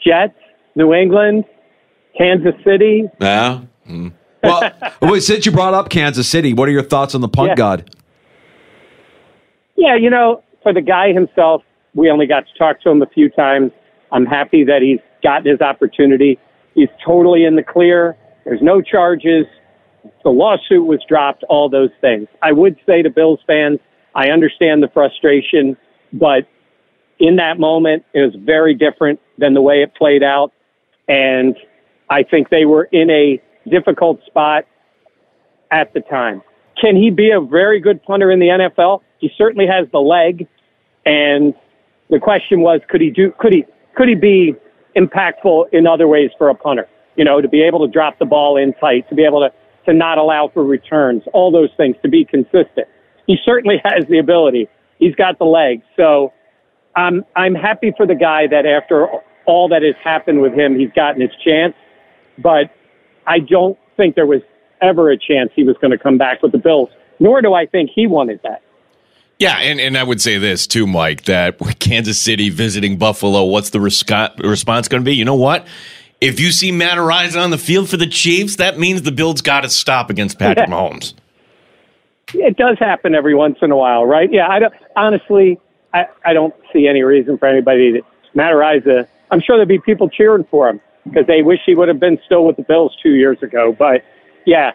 Jets, 0.06 0.38
New 0.74 0.92
England, 0.92 1.44
Kansas 2.16 2.54
City. 2.64 3.04
Yeah. 3.20 3.62
Mm. 3.88 4.12
Well, 4.42 4.72
well, 5.00 5.20
since 5.20 5.46
you 5.46 5.52
brought 5.52 5.74
up 5.74 5.88
Kansas 5.88 6.28
City, 6.28 6.52
what 6.52 6.68
are 6.68 6.72
your 6.72 6.82
thoughts 6.82 7.14
on 7.14 7.20
the 7.20 7.28
punt 7.28 7.48
Yeah. 7.50 7.54
god? 7.54 7.96
Yeah, 9.76 9.96
you 9.96 10.10
know, 10.10 10.42
for 10.62 10.72
the 10.72 10.80
guy 10.80 11.12
himself, 11.12 11.62
we 11.94 12.10
only 12.10 12.26
got 12.26 12.44
to 12.46 12.58
talk 12.58 12.80
to 12.82 12.90
him 12.90 13.02
a 13.02 13.06
few 13.06 13.28
times. 13.30 13.72
I'm 14.12 14.26
happy 14.26 14.64
that 14.64 14.82
he's 14.82 15.00
gotten 15.22 15.50
his 15.50 15.60
opportunity. 15.60 16.38
He's 16.74 16.88
totally 17.04 17.44
in 17.44 17.56
the 17.56 17.62
clear. 17.62 18.16
There's 18.44 18.62
no 18.62 18.80
charges. 18.80 19.46
The 20.22 20.30
lawsuit 20.30 20.86
was 20.86 21.00
dropped, 21.08 21.44
all 21.48 21.68
those 21.68 21.90
things. 22.00 22.28
I 22.42 22.52
would 22.52 22.76
say 22.86 23.02
to 23.02 23.10
Bills 23.10 23.40
fans, 23.46 23.78
I 24.14 24.28
understand 24.28 24.82
the 24.82 24.88
frustration, 24.88 25.76
but 26.12 26.46
in 27.18 27.36
that 27.36 27.58
moment, 27.58 28.04
it 28.12 28.20
was 28.20 28.34
very 28.44 28.74
different 28.74 29.20
than 29.38 29.54
the 29.54 29.62
way 29.62 29.82
it 29.82 29.94
played 29.94 30.22
out. 30.22 30.52
And 31.08 31.56
I 32.10 32.22
think 32.22 32.50
they 32.50 32.64
were 32.64 32.84
in 32.92 33.10
a 33.10 33.40
difficult 33.68 34.20
spot 34.26 34.64
at 35.70 35.92
the 35.94 36.00
time. 36.00 36.42
Can 36.80 36.96
he 36.96 37.10
be 37.10 37.30
a 37.30 37.40
very 37.40 37.80
good 37.80 38.02
punter 38.02 38.30
in 38.30 38.40
the 38.40 38.48
NFL? 38.48 39.02
He 39.18 39.30
certainly 39.36 39.66
has 39.66 39.86
the 39.92 40.00
leg. 40.00 40.46
And 41.06 41.54
the 42.10 42.18
question 42.18 42.60
was, 42.60 42.80
could 42.88 43.00
he 43.00 43.10
do, 43.10 43.32
could 43.38 43.52
he, 43.52 43.64
could 43.94 44.08
he 44.08 44.14
be 44.14 44.54
impactful 44.96 45.66
in 45.72 45.86
other 45.86 46.08
ways 46.08 46.30
for 46.38 46.48
a 46.48 46.54
punter? 46.54 46.88
You 47.16 47.24
know, 47.24 47.40
to 47.40 47.48
be 47.48 47.62
able 47.62 47.86
to 47.86 47.92
drop 47.92 48.18
the 48.18 48.24
ball 48.24 48.56
in 48.56 48.72
tight, 48.74 49.08
to 49.08 49.14
be 49.14 49.24
able 49.24 49.40
to, 49.40 49.52
to 49.86 49.96
not 49.96 50.18
allow 50.18 50.50
for 50.52 50.64
returns, 50.64 51.22
all 51.32 51.50
those 51.52 51.70
things, 51.76 51.96
to 52.02 52.08
be 52.08 52.24
consistent. 52.24 52.88
He 53.26 53.36
certainly 53.44 53.80
has 53.84 54.04
the 54.08 54.18
ability. 54.18 54.68
He's 54.98 55.14
got 55.14 55.38
the 55.38 55.44
legs. 55.44 55.82
So 55.96 56.32
I'm, 56.96 57.24
I'm 57.36 57.54
happy 57.54 57.92
for 57.96 58.06
the 58.06 58.14
guy 58.14 58.46
that 58.48 58.66
after 58.66 59.06
all 59.46 59.68
that 59.68 59.82
has 59.82 59.94
happened 60.02 60.40
with 60.40 60.54
him, 60.54 60.78
he's 60.78 60.92
gotten 60.94 61.20
his 61.20 61.30
chance. 61.44 61.74
But 62.38 62.70
I 63.26 63.38
don't 63.38 63.78
think 63.96 64.14
there 64.14 64.26
was 64.26 64.42
ever 64.80 65.10
a 65.10 65.16
chance 65.16 65.50
he 65.54 65.64
was 65.64 65.76
going 65.78 65.90
to 65.90 65.98
come 65.98 66.18
back 66.18 66.42
with 66.42 66.52
the 66.52 66.58
Bills, 66.58 66.90
nor 67.20 67.40
do 67.42 67.54
I 67.54 67.66
think 67.66 67.90
he 67.94 68.06
wanted 68.06 68.40
that. 68.42 68.62
Yeah, 69.38 69.56
and, 69.58 69.80
and 69.80 69.98
I 69.98 70.04
would 70.04 70.20
say 70.20 70.38
this 70.38 70.66
too, 70.66 70.86
Mike, 70.86 71.24
that 71.24 71.58
Kansas 71.80 72.20
City 72.20 72.50
visiting 72.50 72.98
Buffalo, 72.98 73.44
what's 73.44 73.70
the 73.70 73.78
resco- 73.80 74.38
response 74.38 74.86
going 74.88 75.02
to 75.02 75.04
be? 75.04 75.14
You 75.14 75.24
know 75.24 75.34
what? 75.34 75.66
If 76.20 76.38
you 76.40 76.52
see 76.52 76.70
Matt 76.72 76.98
Araiza 76.98 77.42
on 77.42 77.50
the 77.50 77.58
field 77.58 77.88
for 77.88 77.96
the 77.96 78.06
Chiefs, 78.06 78.56
that 78.56 78.78
means 78.78 79.02
the 79.02 79.12
Bills 79.12 79.42
got 79.42 79.62
to 79.62 79.68
stop 79.68 80.08
against 80.08 80.38
Patrick 80.38 80.68
Yeah. 80.68 80.74
Mahomes. 80.74 81.14
It 82.32 82.56
does 82.56 82.78
happen 82.78 83.14
every 83.14 83.34
once 83.34 83.58
in 83.60 83.70
a 83.70 83.76
while, 83.76 84.06
right? 84.06 84.32
Yeah, 84.32 84.48
I 84.48 84.58
don't, 84.58 84.74
honestly, 84.96 85.60
I, 85.92 86.06
I 86.24 86.32
don't 86.32 86.54
see 86.72 86.86
any 86.88 87.02
reason 87.02 87.36
for 87.36 87.46
anybody 87.46 87.92
to 87.92 88.02
Matt 88.34 88.52
Araiza. 88.52 89.06
I'm 89.30 89.40
sure 89.40 89.56
there'd 89.56 89.68
be 89.68 89.78
people 89.78 90.08
cheering 90.08 90.44
for 90.50 90.68
him 90.68 90.80
because 91.04 91.26
they 91.26 91.42
wish 91.42 91.60
he 91.66 91.74
would 91.74 91.88
have 91.88 92.00
been 92.00 92.18
still 92.24 92.44
with 92.44 92.56
the 92.56 92.62
Bills 92.62 92.96
two 93.02 93.14
years 93.14 93.42
ago. 93.42 93.74
But 93.78 94.04
yeah, 94.46 94.72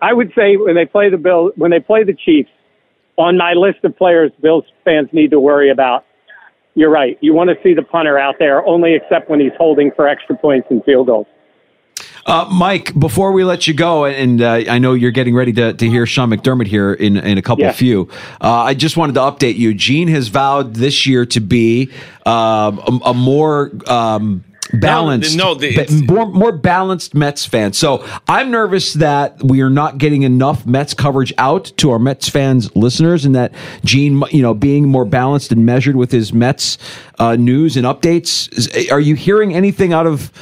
I 0.00 0.12
would 0.12 0.32
say 0.36 0.56
when 0.56 0.74
they 0.74 0.86
play 0.86 1.10
the 1.10 1.16
Bills, 1.16 1.52
when 1.56 1.70
they 1.70 1.80
play 1.80 2.04
the 2.04 2.14
Chiefs, 2.14 2.50
on 3.16 3.36
my 3.36 3.52
list 3.52 3.78
of 3.84 3.96
players 3.96 4.32
Bills 4.42 4.64
fans 4.84 5.08
need 5.12 5.30
to 5.30 5.40
worry 5.40 5.70
about. 5.70 6.04
You're 6.74 6.90
right. 6.90 7.16
You 7.20 7.34
want 7.34 7.50
to 7.50 7.56
see 7.62 7.74
the 7.74 7.82
punter 7.82 8.18
out 8.18 8.36
there 8.38 8.66
only 8.66 8.94
except 8.94 9.30
when 9.30 9.38
he's 9.38 9.52
holding 9.56 9.92
for 9.94 10.08
extra 10.08 10.36
points 10.36 10.66
and 10.70 10.82
field 10.84 11.06
goals. 11.06 11.26
Uh, 12.26 12.48
Mike, 12.50 12.98
before 12.98 13.32
we 13.32 13.44
let 13.44 13.68
you 13.68 13.74
go, 13.74 14.06
and 14.06 14.40
uh, 14.40 14.62
I 14.68 14.78
know 14.78 14.94
you're 14.94 15.10
getting 15.10 15.34
ready 15.34 15.52
to, 15.52 15.74
to 15.74 15.88
hear 15.88 16.06
Sean 16.06 16.30
McDermott 16.30 16.66
here 16.66 16.92
in, 16.92 17.18
in 17.18 17.36
a 17.38 17.42
couple 17.42 17.64
Yeah. 17.64 17.72
few, 17.72 18.08
uh, 18.40 18.62
I 18.62 18.74
just 18.74 18.96
wanted 18.96 19.12
to 19.14 19.20
update 19.20 19.56
you. 19.56 19.74
Gene 19.74 20.08
has 20.08 20.28
vowed 20.28 20.74
this 20.74 21.06
year 21.06 21.26
to 21.26 21.40
be 21.40 21.92
um, 22.24 22.78
a, 22.78 23.00
a 23.10 23.14
more 23.14 23.70
um, 23.86 24.42
balanced, 24.72 25.36
no, 25.36 25.54
the- 25.54 25.76
ba- 25.76 26.12
more, 26.12 26.26
more 26.26 26.52
balanced 26.52 27.14
Mets 27.14 27.44
fan. 27.44 27.72
So 27.72 28.04
I'm 28.28 28.50
nervous 28.50 28.94
that 28.94 29.42
we 29.42 29.60
are 29.60 29.70
not 29.70 29.98
getting 29.98 30.22
enough 30.22 30.66
Mets 30.66 30.94
coverage 30.94 31.32
out 31.38 31.72
to 31.76 31.90
our 31.90 31.98
Mets 31.98 32.28
fans 32.28 32.74
listeners, 32.74 33.24
and 33.24 33.34
that 33.34 33.52
Gene, 33.84 34.22
you 34.30 34.42
know, 34.42 34.54
being 34.54 34.88
more 34.88 35.04
balanced 35.04 35.52
and 35.52 35.66
measured 35.66 35.96
with 35.96 36.10
his 36.12 36.32
Mets 36.32 36.78
uh, 37.18 37.36
news 37.36 37.76
and 37.76 37.86
updates. 37.86 38.52
Is, 38.56 38.90
are 38.90 39.00
you 39.00 39.14
hearing 39.14 39.54
anything 39.54 39.92
out 39.92 40.06
of 40.06 40.32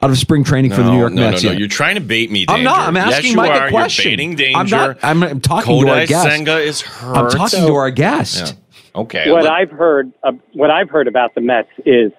out 0.00 0.10
of 0.10 0.18
spring 0.18 0.42
training 0.42 0.72
for 0.72 0.82
the 0.82 0.90
New 0.90 0.98
York 0.98 1.12
no, 1.12 1.30
Mets 1.30 1.42
no, 1.42 1.48
no. 1.48 1.52
yet? 1.52 1.58
You're 1.60 1.68
trying 1.68 1.94
to 1.94 2.00
bait 2.00 2.30
me. 2.30 2.44
Danger. 2.46 2.58
I'm 2.58 2.64
not. 2.64 2.88
I'm 2.88 2.96
yes, 2.96 3.14
asking 3.14 3.30
you 3.32 3.36
Mike 3.36 3.50
are. 3.52 3.66
a 3.66 3.70
question. 3.70 4.04
You're 4.04 4.10
baiting 4.12 4.34
danger. 4.36 4.58
I'm 4.58 4.68
not. 4.68 4.98
I'm, 5.02 5.22
I'm 5.22 5.40
talking 5.40 5.80
to 5.80 5.88
our 5.88 6.06
guest. 6.06 6.24
Senga 6.24 6.58
is 6.58 6.80
hurt. 6.80 7.16
I'm 7.16 7.30
talking 7.30 7.66
to 7.66 7.74
our 7.74 7.90
guest. 7.90 8.56
Okay. 8.94 9.30
what 9.30 9.44
let- 9.44 9.52
I've 9.52 9.70
heard, 9.70 10.12
uh, 10.22 10.32
what 10.52 10.70
I've 10.70 10.90
heard 10.90 11.08
about 11.08 11.34
the 11.34 11.40
Mets 11.40 11.68
is 11.86 12.12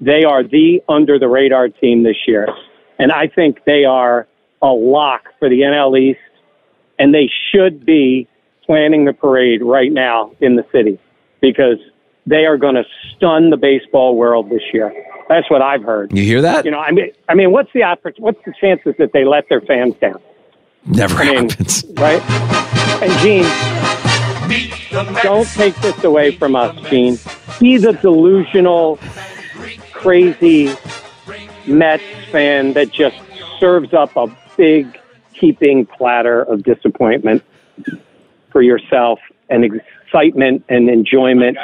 they 0.00 0.24
are 0.24 0.42
the 0.42 0.80
under 0.88 1.18
the 1.18 1.28
radar 1.28 1.68
team 1.68 2.02
this 2.02 2.16
year, 2.26 2.48
and 2.98 3.12
I 3.12 3.26
think 3.28 3.64
they 3.64 3.84
are 3.84 4.26
a 4.62 4.68
lock 4.68 5.22
for 5.38 5.48
the 5.48 5.60
NL 5.60 5.98
East, 5.98 6.20
and 6.98 7.14
they 7.14 7.30
should 7.52 7.84
be 7.84 8.26
planning 8.64 9.04
the 9.04 9.12
parade 9.12 9.62
right 9.62 9.92
now 9.92 10.32
in 10.40 10.56
the 10.56 10.64
city 10.72 10.98
because 11.40 11.78
they 12.26 12.44
are 12.44 12.56
going 12.58 12.74
to 12.74 12.84
stun 13.16 13.50
the 13.50 13.56
baseball 13.56 14.16
world 14.16 14.50
this 14.50 14.62
year. 14.72 14.92
That's 15.28 15.50
what 15.50 15.62
I've 15.62 15.82
heard. 15.82 16.12
You 16.12 16.24
hear 16.24 16.42
that? 16.42 16.64
You 16.64 16.70
know, 16.70 16.78
I 16.78 16.90
mean, 16.90 17.10
I 17.28 17.34
mean, 17.34 17.52
what's 17.52 17.72
the 17.72 17.80
oppor- 17.80 18.18
what's 18.18 18.42
the 18.44 18.52
chances 18.60 18.94
that 18.98 19.12
they 19.12 19.24
let 19.24 19.48
their 19.48 19.60
fans 19.60 19.94
down? 20.00 20.20
Never 20.86 21.14
I 21.16 21.24
mean, 21.24 21.48
happens. 21.50 21.84
right? 21.96 22.22
And 23.02 23.12
Gene, 23.20 23.44
don't 25.22 25.46
take 25.48 25.74
this 25.76 26.02
away 26.04 26.32
from 26.32 26.56
us, 26.56 26.74
Gene. 26.88 27.18
He's 27.60 27.84
a 27.84 27.92
delusional, 27.92 28.98
crazy 29.98 30.72
Mets 31.66 32.02
fan 32.30 32.72
that 32.74 32.92
just 32.92 33.16
serves 33.58 33.92
up 33.92 34.16
a 34.16 34.26
big 34.56 34.98
heaping 35.32 35.86
platter 35.86 36.42
of 36.42 36.62
disappointment 36.62 37.42
for 38.50 38.62
yourself 38.62 39.18
and 39.50 39.64
excitement 39.64 40.64
and 40.68 40.88
enjoyment 40.88 41.58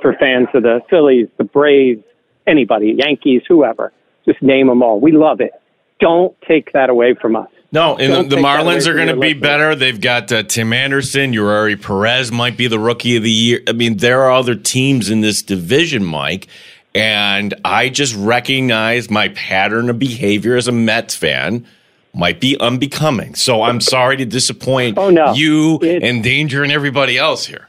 for 0.00 0.14
fans 0.14 0.48
of 0.54 0.62
the 0.62 0.80
Phillies, 0.88 1.28
the 1.36 1.44
Braves, 1.44 2.02
anybody, 2.46 2.94
Yankees, 2.96 3.42
whoever. 3.48 3.92
Just 4.24 4.40
name 4.40 4.68
them 4.68 4.82
all. 4.82 5.00
We 5.00 5.12
love 5.12 5.40
it. 5.40 5.52
Don't 5.98 6.36
take 6.42 6.72
that 6.72 6.90
away 6.90 7.14
from 7.14 7.36
us. 7.36 7.48
No, 7.72 7.96
and 7.96 8.12
Don't 8.12 8.28
the, 8.28 8.36
the 8.36 8.36
take 8.36 8.44
that 8.44 8.60
away 8.60 8.74
Marlins 8.74 8.86
are 8.86 8.94
going 8.94 9.08
to 9.08 9.16
be 9.16 9.32
better. 9.32 9.74
They've 9.74 10.00
got 10.00 10.32
uh, 10.32 10.42
Tim 10.42 10.72
Anderson, 10.72 11.32
Eury 11.32 11.80
Perez 11.80 12.32
might 12.32 12.56
be 12.56 12.66
the 12.66 12.78
rookie 12.78 13.16
of 13.16 13.22
the 13.22 13.30
year. 13.30 13.60
I 13.68 13.72
mean, 13.72 13.98
there 13.98 14.22
are 14.22 14.32
other 14.32 14.54
teams 14.54 15.10
in 15.10 15.20
this 15.20 15.42
division, 15.42 16.04
Mike, 16.04 16.48
and 16.94 17.54
I 17.64 17.88
just 17.88 18.14
recognize 18.16 19.10
my 19.10 19.28
pattern 19.28 19.88
of 19.90 19.98
behavior 19.98 20.56
as 20.56 20.68
a 20.68 20.72
Mets 20.72 21.14
fan 21.14 21.66
might 22.12 22.40
be 22.40 22.56
unbecoming. 22.58 23.34
So 23.36 23.62
I'm 23.62 23.80
sorry 23.80 24.16
to 24.16 24.24
disappoint 24.24 24.98
Oh, 24.98 25.10
no. 25.10 25.32
you 25.34 25.78
It- 25.82 26.02
and 26.02 26.22
Danger 26.24 26.62
and 26.64 26.72
everybody 26.72 27.16
else 27.16 27.46
here. 27.46 27.68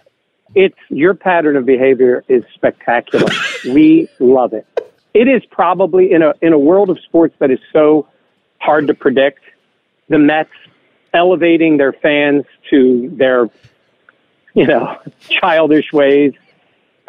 it's 0.56 0.76
your 0.90 1.14
pattern 1.14 1.56
of 1.56 1.66
behavior 1.66 2.24
is 2.28 2.44
spectacular. 2.56 3.28
we 3.66 4.10
love 4.20 4.54
it. 4.54 4.66
It 5.14 5.28
is 5.28 5.44
probably 5.52 6.12
in 6.12 6.22
a 6.22 6.34
in 6.42 6.54
a 6.54 6.58
world 6.60 6.90
of 6.90 7.00
sports 7.02 7.36
that 7.40 7.52
is 7.52 7.60
so 7.72 8.08
hard 8.60 8.88
to 8.88 8.94
predict. 8.94 9.40
The 10.10 10.18
Mets 10.18 10.50
elevating 11.14 11.78
their 11.78 11.92
fans 11.94 12.46
to 12.70 13.10
their, 13.14 13.50
you 14.54 14.66
know, 14.66 14.98
childish 15.30 15.92
ways, 15.94 16.34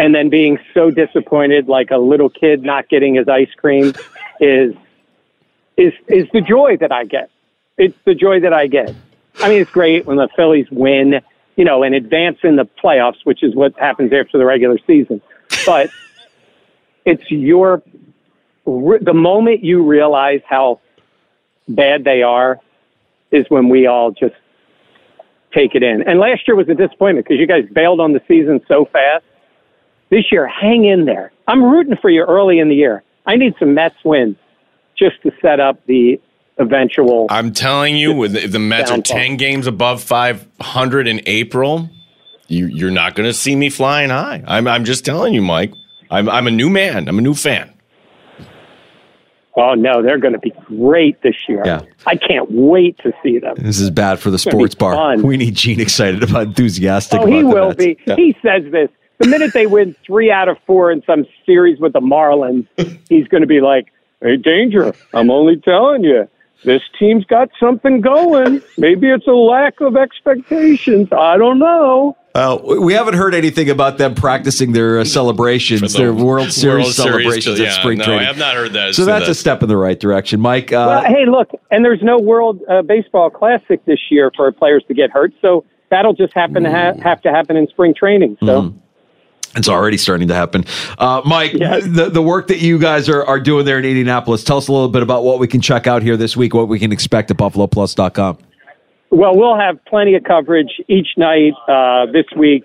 and 0.03 0.13
then 0.13 0.29
being 0.29 0.59
so 0.75 0.91
disappointed, 0.91 1.69
like 1.69 1.93
a 1.93 1.97
little 1.97 2.29
kid 2.29 2.65
not 2.65 2.89
getting 2.89 3.15
his 3.15 3.29
ice 3.29 3.53
cream, 3.57 3.93
is 4.41 4.75
is 5.77 5.93
is 6.09 6.27
the 6.33 6.41
joy 6.41 6.77
that 6.79 6.91
I 6.91 7.05
get. 7.05 7.31
It's 7.79 7.97
the 8.05 8.17
joy 8.17 8.41
that 8.41 8.53
I 8.53 8.67
get. 8.67 8.93
I 9.39 9.49
mean, 9.49 9.61
it's 9.63 9.71
great 9.71 10.05
when 10.05 10.17
the 10.17 10.29
Phillies 10.35 10.67
win, 10.73 11.21
you 11.55 11.65
know, 11.65 11.85
and 11.85 11.95
advance 11.95 12.39
in 12.43 12.57
the 12.57 12.69
playoffs, 12.83 13.19
which 13.23 13.45
is 13.45 13.55
what 13.55 13.79
happens 13.79 14.13
after 14.13 14.39
the 14.39 14.45
regular 14.45 14.77
season. 14.89 15.23
But 15.65 15.91
it's 17.05 17.31
your 17.31 17.81
the 18.67 19.15
moment 19.15 19.63
you 19.63 19.85
realize 19.85 20.41
how 20.49 20.81
bad 21.69 22.03
they 22.03 22.23
are 22.23 22.59
is 23.31 23.47
when 23.51 23.69
we 23.69 23.87
all 23.87 24.11
just 24.11 24.35
take 25.55 25.77
it 25.77 25.85
in. 25.85 26.03
And 26.09 26.19
last 26.19 26.49
year 26.49 26.57
was 26.57 26.69
a 26.69 26.75
disappointment 26.75 27.29
because 27.29 27.39
you 27.39 27.47
guys 27.47 27.67
bailed 27.73 28.01
on 28.01 28.15
the 28.15 28.21
season 28.27 28.61
so 28.67 28.85
fast. 28.85 29.25
This 30.13 30.31
year, 30.31 30.47
hang 30.47 30.85
in 30.85 31.07
there. 31.07 31.33
I'm 31.49 31.65
rooting 31.65 31.97
for 31.97 32.11
you 32.11 32.23
early 32.29 32.59
in 32.59 32.69
the 32.69 32.75
year. 32.75 33.03
I 33.25 33.37
need 33.37 33.55
some 33.59 33.73
Mets 33.73 33.97
wins 34.05 34.37
just 34.95 35.23
to 35.23 35.33
set 35.41 35.59
up 35.59 35.81
the 35.87 36.21
eventual. 36.59 37.29
I'm 37.31 37.55
telling 37.55 37.97
you, 37.97 38.13
with 38.13 38.37
if 38.37 38.53
the 38.53 38.59
Mets 38.59 38.91
are 38.91 38.99
Downfall. 38.99 39.17
10 39.17 39.37
games 39.39 39.67
above 39.67 40.03
500 40.03 41.09
in 41.09 41.23
April, 41.25 41.89
you, 42.47 42.67
you're 42.67 42.91
not 42.91 43.15
going 43.15 43.27
to 43.27 43.33
see 43.33 43.57
me 43.57 43.71
flying 43.71 44.11
high. 44.11 44.45
I'm, 44.47 44.69
I'm 44.69 44.85
just 44.85 45.07
telling 45.07 45.33
you, 45.33 45.41
Mike. 45.41 45.73
I'm, 46.11 46.29
I'm 46.29 46.47
a 46.47 46.51
new 46.51 46.69
man. 46.69 47.09
I'm 47.09 47.19
a 47.19 47.23
new 47.23 47.33
fan. 47.33 47.73
Oh 49.57 49.75
no, 49.75 50.03
they're 50.03 50.19
going 50.19 50.35
to 50.35 50.39
be 50.39 50.53
great 50.67 51.23
this 51.23 51.37
year. 51.49 51.63
Yeah. 51.65 51.83
I 52.07 52.17
can't 52.17 52.51
wait 52.51 52.99
to 52.99 53.13
see 53.23 53.39
them. 53.39 53.55
This 53.57 53.81
is 53.81 53.91
bad 53.91 54.19
for 54.19 54.31
the 54.31 54.37
gonna 54.37 54.51
sports 54.51 54.75
bar. 54.75 54.95
fun. 54.95 55.23
We 55.23 55.39
need 55.39 55.55
Gene 55.55 55.81
excited 55.81 56.23
about 56.23 56.49
enthusiastic. 56.49 57.21
Oh, 57.21 57.27
he 57.27 57.41
about 57.41 57.49
the 57.49 57.55
will 57.55 57.69
Mets. 57.69 57.77
be. 57.77 57.99
Yeah. 58.07 58.17
He 58.17 58.37
says 58.43 58.71
this. 58.71 58.91
The 59.23 59.29
minute 59.29 59.53
they 59.53 59.67
win 59.69 59.95
three 60.05 60.33
out 60.33 60.49
of 60.49 60.59
four 60.67 60.91
in 60.91 61.01
some 61.05 61.25
series 61.47 61.79
with 61.79 61.93
the 61.93 62.01
Marlins, 62.01 62.67
he's 63.09 63.29
going 63.29 63.43
to 63.43 63.47
be 63.47 63.61
like, 63.61 63.93
"Hey, 64.21 64.37
danger! 64.37 64.93
I'm 65.15 65.31
only 65.31 65.57
telling 65.59 66.03
you, 66.03 66.29
this 66.65 66.83
team's 66.99 67.25
got 67.27 67.49
something 67.61 68.01
going. 68.01 68.61
Maybe 68.79 69.09
it's 69.09 69.29
a 69.29 69.33
lack 69.33 69.81
of 69.81 69.97
expectations. 69.97 71.09
I 71.13 71.37
don't 71.39 71.61
know." 71.61 72.17
Uh, 72.35 72.59
we 72.81 72.95
haven't 72.95 73.15
heard 73.15 73.35
anything 73.35 73.71
about 73.71 73.99
them 73.99 74.15
practicing 74.17 74.73
their 74.73 74.99
uh, 74.99 75.05
celebrations, 75.05 75.93
the 75.93 75.99
their 75.99 76.13
World 76.13 76.51
Series 76.51 76.87
World 76.87 76.95
Series 76.95 76.97
celebrations 76.97 77.59
to- 77.59 77.67
at 77.67 77.75
spring 77.75 77.99
no, 77.99 78.05
training. 78.07 78.25
I 78.25 78.27
have 78.27 78.39
not 78.39 78.57
heard 78.57 78.73
that. 78.73 78.95
So 78.97 79.05
that's 79.05 79.27
that. 79.27 79.31
a 79.31 79.35
step 79.35 79.63
in 79.63 79.69
the 79.69 79.77
right 79.77 80.01
direction, 80.01 80.41
Mike. 80.41 80.73
Uh, 80.73 80.87
Well, 80.89 81.05
hey, 81.05 81.27
look, 81.27 81.51
and 81.71 81.85
there's 81.85 82.03
no 82.03 82.19
World 82.19 82.61
uh, 82.69 82.83
Baseball 82.83 83.31
Classic 83.31 83.85
this 83.85 84.01
year 84.11 84.33
for 84.35 84.51
players 84.51 84.83
to 84.89 84.95
get 84.95 85.11
hurt, 85.11 85.33
so 85.41 85.65
that'll 85.91 86.15
just 86.15 86.33
happen 86.33 86.65
to 86.65 86.71
ha- 86.71 86.95
have 87.03 87.21
to 87.23 87.31
happen 87.31 87.57
in 87.57 87.69
spring 87.69 87.95
training. 87.95 88.37
So. 88.43 88.75
It's 89.55 89.69
already 89.69 89.97
starting 89.99 90.29
to 90.29 90.35
happen. 90.35 90.65
Uh, 90.99 91.23
Mike, 91.25 91.53
Yes. 91.55 91.85
the, 91.87 92.09
the 92.09 92.23
work 92.23 92.47
that 92.49 92.59
you 92.61 92.79
guys 92.79 93.09
are, 93.09 93.25
are 93.25 93.39
doing 93.41 93.65
there 93.67 93.79
in 93.79 93.85
Indianapolis, 93.85 94.45
tell 94.45 94.57
us 94.59 94.69
a 94.69 94.73
little 94.73 94.89
bit 94.89 95.03
about 95.03 95.25
what 95.25 95.39
we 95.39 95.47
can 95.47 95.61
check 95.61 95.87
out 95.87 96.03
here 96.03 96.17
this 96.17 96.37
week, 96.37 96.55
what 96.55 96.69
we 96.69 96.79
can 96.79 96.93
expect 96.93 97.31
at 97.31 97.37
BuffaloPlus.com. 97.37 98.39
Well, 99.11 99.37
we'll 99.37 99.59
have 99.59 99.85
plenty 99.85 100.15
of 100.15 100.25
coverage 100.25 100.81
each 100.89 101.09
night 101.19 101.53
uh, 101.69 102.07
this 102.11 102.25
week 102.37 102.65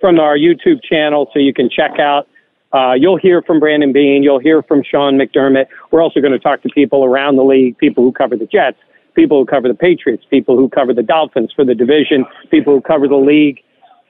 from 0.00 0.20
our 0.20 0.36
YouTube 0.36 0.82
channel, 0.82 1.30
so 1.32 1.38
you 1.38 1.54
can 1.54 1.70
check 1.70 1.98
out. 1.98 2.28
Uh, 2.72 2.92
you'll 2.92 3.16
hear 3.16 3.40
from 3.40 3.58
Brandon 3.58 3.92
Beane. 3.92 4.22
You'll 4.22 4.38
hear 4.40 4.62
from 4.62 4.82
Sean 4.82 5.16
McDermott. 5.16 5.66
We're 5.90 6.02
also 6.02 6.20
going 6.20 6.32
to 6.32 6.38
talk 6.38 6.60
to 6.62 6.68
people 6.68 7.04
around 7.04 7.36
the 7.36 7.44
league, 7.44 7.78
people 7.78 8.04
who 8.04 8.12
cover 8.12 8.36
the 8.36 8.44
Jets, 8.44 8.76
people 9.14 9.40
who 9.40 9.46
cover 9.46 9.68
the 9.68 9.74
Patriots, 9.74 10.24
people 10.28 10.56
who 10.58 10.68
cover 10.68 10.92
the 10.92 11.02
Dolphins 11.02 11.50
for 11.56 11.64
the 11.64 11.74
division, 11.74 12.26
people 12.50 12.74
who 12.74 12.82
cover 12.82 13.08
the 13.08 13.16
league. 13.16 13.60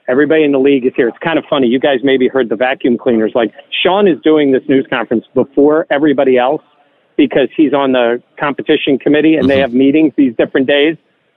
Everybody 0.07 0.43
in 0.43 0.53
the 0.53 0.59
league 0.59 0.85
is 0.85 0.93
here. 0.95 1.09
It's 1.09 1.17
kind 1.17 1.37
of 1.37 1.43
funny. 1.49 1.67
You 1.67 1.79
guys 1.79 1.99
maybe 2.01 2.27
heard 2.29 2.47
the 2.47 2.55
vacuum 2.55 2.97
cleaners. 2.97 3.33
Like 3.35 3.53
Sean 3.83 4.07
is 4.07 4.17
doing 4.23 4.51
this 4.51 4.63
news 4.69 4.87
conference 4.89 5.25
before 5.33 5.85
everybody 5.89 6.37
else 6.37 6.61
because 7.17 7.49
he's 7.57 7.73
on 7.73 7.91
the 7.91 8.21
competition 8.39 8.97
committee 8.97 9.35
and 9.35 9.49
they 9.49 9.59
have 9.59 9.73
meetings 9.73 10.13
these 10.15 10.33
different 10.37 10.67
days. 10.67 10.95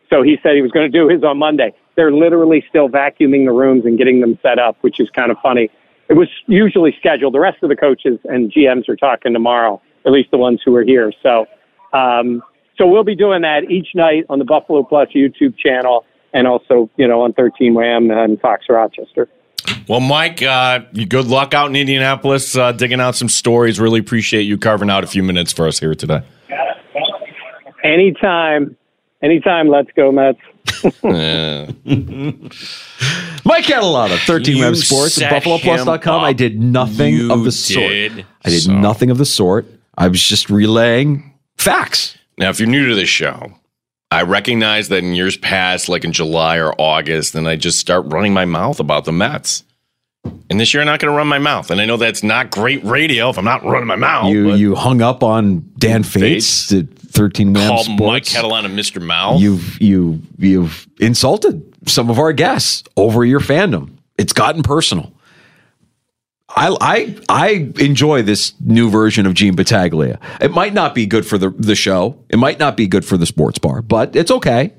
So 0.09 0.23
he 0.23 0.39
said 0.43 0.55
he 0.55 0.63
was 0.63 0.71
going 0.71 0.91
to 0.91 0.99
do 0.99 1.09
his 1.09 1.25
on 1.25 1.39
Monday. 1.39 1.73
They're 1.97 2.13
literally 2.13 2.65
still 2.69 2.89
vacuuming 2.89 3.45
the 3.47 3.53
rooms 3.53 3.85
and 3.87 3.99
getting 3.99 4.21
them 4.21 4.39
set 4.43 4.59
up, 4.59 4.77
which 4.83 5.01
is 5.01 5.09
kind 5.11 5.31
of 5.31 5.39
funny. 5.43 5.71
It 6.09 6.15
was 6.15 6.29
usually 6.47 6.95
scheduled. 6.99 7.35
The 7.35 7.41
rest 7.41 7.63
of 7.63 7.71
the 7.71 7.77
coaches 7.77 8.19
and 8.25 8.53
GMs 8.53 8.89
are 8.89 8.97
talking 8.97 9.33
tomorrow, 9.33 9.81
at 10.05 10.13
least 10.13 10.31
the 10.31 10.39
ones 10.39 10.61
who 10.65 10.75
are 10.77 10.85
here. 10.85 11.13
So, 11.23 11.47
um, 11.93 12.43
so 12.77 12.87
we'll 12.87 13.05
be 13.05 13.17
doing 13.17 13.43
that 13.43 13.71
each 13.71 13.89
night 13.95 14.27
on 14.29 14.39
the 14.39 14.45
Buffalo 14.45 14.83
Plus 14.83 15.09
YouTube 15.15 15.57
channel 15.57 16.05
and 16.33 16.47
also, 16.47 16.89
you 16.97 17.07
know, 17.09 17.23
on 17.23 17.33
13 17.33 17.75
Wham 17.75 18.11
and 18.11 18.41
Fox 18.41 18.67
Rochester. 18.69 19.29
Well, 19.89 20.01
Mike, 20.01 20.43
uh, 20.43 20.81
good 21.09 21.27
luck 21.27 21.53
out 21.55 21.69
in 21.71 21.77
Indianapolis, 21.77 22.57
uh, 22.57 22.73
digging 22.73 23.01
out 23.01 23.15
some 23.17 23.29
stories. 23.29 23.79
Really 23.81 24.01
appreciate 24.01 24.43
you 24.43 24.57
carving 24.59 24.91
out 24.91 25.05
a 25.05 25.07
few 25.07 25.23
minutes 25.23 25.53
for 25.53 25.67
us 25.67 25.79
here 25.79 25.95
today. 25.95 26.23
Anytime, 27.83 28.77
anytime. 29.23 29.69
Let's 29.69 29.89
go, 29.97 30.13
Mets. 30.13 30.39
Mike 33.45 33.65
Catalana, 33.65 34.19
13 34.27 34.57
You 34.57 34.63
Wham 34.65 34.75
Sports 34.75 35.21
at 35.21 35.31
set 35.31 35.43
BuffaloPlus.com. 35.43 36.25
I 36.25 36.33
did 36.33 36.61
nothing 36.61 37.15
You 37.15 37.33
of 37.33 37.45
the 37.45 37.53
sort. 37.53 37.89
did 37.89 38.27
I 38.45 38.51
did 38.51 38.63
so. 38.63 38.73
nothing 38.73 39.11
of 39.11 39.19
the 39.19 39.25
sort. 39.25 39.67
I 39.97 40.09
was 40.09 40.23
just 40.23 40.51
relaying 40.51 41.35
facts. 41.57 42.17
Now, 42.39 42.51
if 42.51 42.61
you're 42.61 42.69
new 42.69 42.89
to 42.89 42.95
this 42.95 43.09
show, 43.09 43.53
I 44.11 44.23
recognize 44.23 44.89
that 44.89 44.99
in 45.05 45.15
years 45.15 45.37
past, 45.37 45.89
like 45.89 46.05
in 46.05 46.13
July 46.13 46.57
or 46.59 46.75
August, 46.79 47.33
then 47.33 47.47
I 47.47 47.57
just 47.57 47.79
start 47.79 48.07
running 48.07 48.35
my 48.35 48.45
mouth 48.45 48.81
about 48.81 49.05
the 49.05 49.13
Mets. 49.13 49.65
And 50.51 50.59
this 50.59 50.75
year, 50.75 50.83
I'm 50.83 50.87
not 50.87 51.01
going 51.01 51.13
to 51.13 51.17
run 51.17 51.29
my 51.29 51.39
mouth. 51.39 51.71
And 51.71 51.81
I 51.81 51.87
know 51.87 51.97
that's 51.97 52.23
not 52.23 52.51
great 52.51 52.85
radio 52.85 53.31
if 53.31 53.39
I'm 53.39 53.45
not 53.45 53.65
running 53.65 53.87
my 53.87 53.97
mouth. 53.97 54.31
you 54.31 54.53
you 54.55 54.75
hung 54.75 55.01
up 55.01 55.23
on 55.23 55.65
Dan 55.79 56.03
Fates 56.03 56.73
at 56.73 56.93
13 56.93 57.55
Wham 57.55 57.69
called 57.69 57.89
Mike 57.89 58.27
Sports. 58.27 58.35
Catalana 58.35 58.67
Mr. 58.75 59.01
Mouth. 59.01 59.41
You've 59.41 59.81
you 59.81 60.21
you've 60.39 60.87
insulted 60.99 61.63
some 61.89 62.11
of 62.11 62.19
our 62.19 62.33
guests 62.33 62.85
over 62.97 63.25
your 63.25 63.41
fandom. 63.41 63.97
It's 64.19 64.33
gotten 64.35 64.63
personal. 64.63 65.13
I 66.57 66.77
I 66.81 67.17
I 67.29 67.49
enjoy 67.79 68.23
this 68.23 68.55
new 68.61 68.91
version 68.91 69.27
of 69.27 69.35
Gene 69.35 69.55
Battaglia. 69.55 70.19
It 70.41 70.51
might 70.51 70.75
not 70.75 70.95
be 70.95 71.07
good 71.07 71.27
for 71.27 71.39
the 71.39 71.51
the 71.51 71.75
show. 71.75 72.19
It 72.29 72.39
might 72.39 72.59
not 72.59 72.77
be 72.77 72.87
good 72.87 73.05
for 73.05 73.17
the 73.17 73.27
sports 73.27 73.59
bar, 73.59 73.83
but 73.83 74.17
it's 74.17 74.31
okay. 74.31 74.73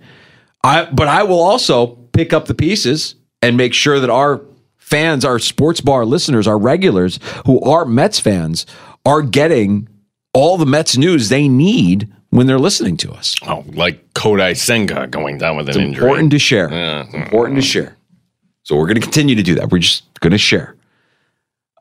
I 0.64 0.86
but 0.86 1.08
I 1.08 1.24
will 1.24 1.42
also 1.42 1.88
pick 2.14 2.34
up 2.34 2.46
the 2.46 2.54
pieces 2.54 3.16
and 3.42 3.58
make 3.58 3.74
sure 3.74 4.00
that 4.00 4.10
our 4.10 4.42
fans, 4.78 5.24
our 5.24 5.40
sports 5.40 5.82
bar 5.82 6.06
listeners, 6.06 6.48
our 6.48 6.58
regulars 6.58 7.20
who 7.46 7.62
are 7.62 7.86
Mets 7.86 8.20
fans 8.20 8.66
are 9.06 9.22
getting 9.22 9.88
all 10.34 10.58
the 10.58 10.66
Mets 10.66 10.98
news 10.98 11.30
they 11.30 11.48
need 11.48 12.12
when 12.30 12.48
they're 12.48 12.60
listening 12.60 12.98
to 12.98 13.12
us. 13.12 13.36
oh, 13.48 13.64
like 13.74 14.14
Kodai 14.14 14.56
Senga 14.56 15.08
going 15.08 15.38
down 15.38 15.58
with 15.58 15.68
an 15.70 15.76
injury. 15.76 15.90
It's 15.90 15.96
important 16.02 16.32
to 16.32 16.40
share. 16.40 16.72
Yeah. 16.72 17.06
Important 17.14 17.58
to 17.58 17.62
share. 17.62 17.98
So 18.64 18.76
we're 18.76 18.86
going 18.88 18.96
to 18.96 19.02
continue 19.02 19.36
to 19.36 19.44
do 19.44 19.56
that. 19.56 19.70
We're 19.70 19.80
just 19.80 20.04
going 20.20 20.32
to 20.32 20.38
share. 20.38 20.76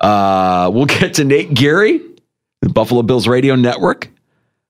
Uh, 0.00 0.70
we'll 0.72 0.86
get 0.86 1.14
to 1.14 1.24
Nate 1.24 1.54
Geary, 1.54 2.00
the 2.60 2.68
Buffalo 2.68 3.02
Bills 3.02 3.28
Radio 3.28 3.54
Network, 3.54 4.08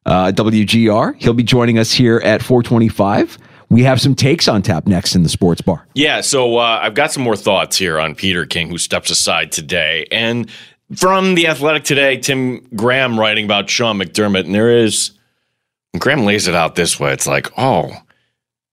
uh, 0.06 0.32
WGR. 0.32 1.16
He'll 1.16 1.34
be 1.34 1.42
joining 1.42 1.78
us 1.78 1.92
here 1.92 2.18
at 2.24 2.42
425. 2.42 3.38
We 3.68 3.84
have 3.84 4.00
some 4.00 4.16
takes 4.16 4.48
on 4.48 4.62
tap 4.62 4.86
next 4.86 5.14
in 5.14 5.22
the 5.22 5.28
sports 5.28 5.60
bar. 5.60 5.86
Yeah, 5.94 6.22
so 6.22 6.56
uh, 6.56 6.80
I've 6.82 6.94
got 6.94 7.12
some 7.12 7.22
more 7.22 7.36
thoughts 7.36 7.76
here 7.76 8.00
on 8.00 8.16
Peter 8.16 8.44
King, 8.44 8.68
who 8.68 8.78
steps 8.78 9.10
aside 9.10 9.52
today. 9.52 10.06
And 10.10 10.50
from 10.96 11.36
The 11.36 11.46
Athletic 11.46 11.84
today, 11.84 12.16
Tim 12.16 12.66
Graham 12.74 13.18
writing 13.18 13.44
about 13.44 13.70
Sean 13.70 13.98
McDermott, 13.98 14.44
and 14.46 14.54
there 14.54 14.76
is, 14.76 15.12
Graham 15.96 16.24
lays 16.24 16.48
it 16.48 16.54
out 16.56 16.74
this 16.74 16.98
way. 16.98 17.12
It's 17.12 17.28
like, 17.28 17.46
oh, 17.56 17.92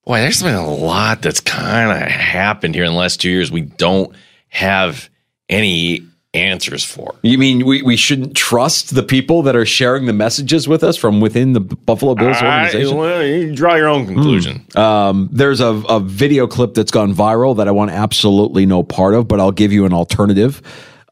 boy, 0.03 0.19
there's 0.21 0.41
been 0.41 0.55
a 0.55 0.67
lot 0.67 1.21
that's 1.21 1.41
kind 1.41 1.91
of 1.91 2.09
happened 2.09 2.73
here 2.73 2.85
in 2.85 2.93
the 2.93 2.97
last 2.97 3.21
two 3.21 3.29
years. 3.29 3.51
We 3.51 3.61
don't 3.61 4.15
have 4.49 5.09
any 5.47 6.07
answers 6.37 6.83
for. 6.83 7.15
You 7.21 7.37
mean 7.37 7.65
we, 7.65 7.81
we 7.81 7.95
shouldn't 7.95 8.35
trust 8.35 8.95
the 8.95 9.03
people 9.03 9.41
that 9.43 9.55
are 9.55 9.65
sharing 9.65 10.05
the 10.05 10.13
messages 10.13 10.67
with 10.67 10.83
us 10.83 10.97
from 10.97 11.19
within 11.21 11.53
the 11.53 11.59
Buffalo 11.59 12.15
Bills 12.15 12.37
I, 12.37 12.65
organization? 12.65 12.97
well, 12.97 13.25
you 13.25 13.55
draw 13.55 13.75
your 13.75 13.87
own 13.87 14.05
conclusion. 14.05 14.65
Um, 14.75 15.29
there's 15.31 15.59
a, 15.59 15.73
a 15.89 15.99
video 15.99 16.47
clip 16.47 16.73
that's 16.73 16.91
gone 16.91 17.13
viral 17.13 17.57
that 17.57 17.67
I 17.67 17.71
want 17.71 17.91
absolutely 17.91 18.65
no 18.65 18.83
part 18.83 19.13
of, 19.13 19.27
but 19.27 19.39
I'll 19.39 19.51
give 19.51 19.71
you 19.71 19.85
an 19.85 19.93
alternative 19.93 20.61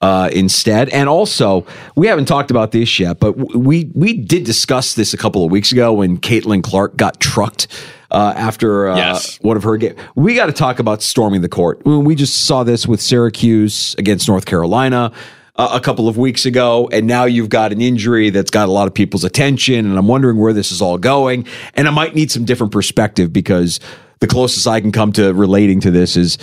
uh, 0.02 0.30
instead. 0.34 0.90
And 0.90 1.08
also, 1.10 1.66
we 1.96 2.08
haven't 2.08 2.26
talked 2.26 2.52
about 2.52 2.72
this 2.72 3.00
yet, 3.00 3.20
but 3.20 3.34
we 3.56 3.90
we 3.94 4.14
did 4.14 4.44
discuss 4.44 4.94
this 4.94 5.14
a 5.14 5.18
couple 5.18 5.44
of 5.46 5.52
weeks 5.52 5.72
ago 5.72 5.94
when 5.94 6.18
Caitlin 6.18 6.64
Clark 6.64 6.98
got 6.98 7.20
trucked. 7.20 7.68
Uh, 8.12 8.34
after 8.38 8.88
uh, 8.88 8.96
Yes. 8.96 9.38
one 9.42 9.58
of 9.58 9.64
her 9.64 9.76
games, 9.76 10.00
we 10.16 10.36
got 10.36 10.46
to 10.46 10.54
talk 10.54 10.80
about 10.80 11.02
storming 11.02 11.42
the 11.42 11.50
court. 11.50 11.84
We 11.86 12.16
just 12.16 12.46
saw 12.46 12.64
this 12.64 12.88
with 12.88 13.02
Syracuse 13.02 13.94
against 13.98 14.30
North 14.30 14.46
Carolina 14.46 15.12
uh, 15.58 15.70
a 15.74 15.82
couple 15.82 16.08
of 16.08 16.16
weeks 16.18 16.46
ago, 16.46 16.88
and 16.94 17.08
now 17.08 17.26
you've 17.26 17.50
got 17.50 17.74
an 17.74 17.82
injury 17.82 18.30
that's 18.30 18.52
got 18.52 18.70
a 18.70 18.72
lot 18.72 18.88
of 18.88 18.94
people's 18.94 19.24
attention, 19.26 19.86
and 19.86 19.98
I'm 19.98 20.08
wondering 20.08 20.38
where 20.38 20.54
this 20.54 20.72
is 20.72 20.82
all 20.82 20.98
going. 20.98 21.46
And 21.74 21.88
I 21.88 21.92
might 21.92 22.14
need 22.16 22.32
some 22.32 22.46
different 22.46 22.72
perspective 22.72 23.34
because 23.34 23.80
the 24.20 24.28
closest 24.28 24.66
I 24.68 24.80
can 24.82 24.92
come 24.92 25.12
to 25.14 25.34
relating 25.34 25.80
to 25.82 25.92
this 25.92 26.16
is 26.18 26.38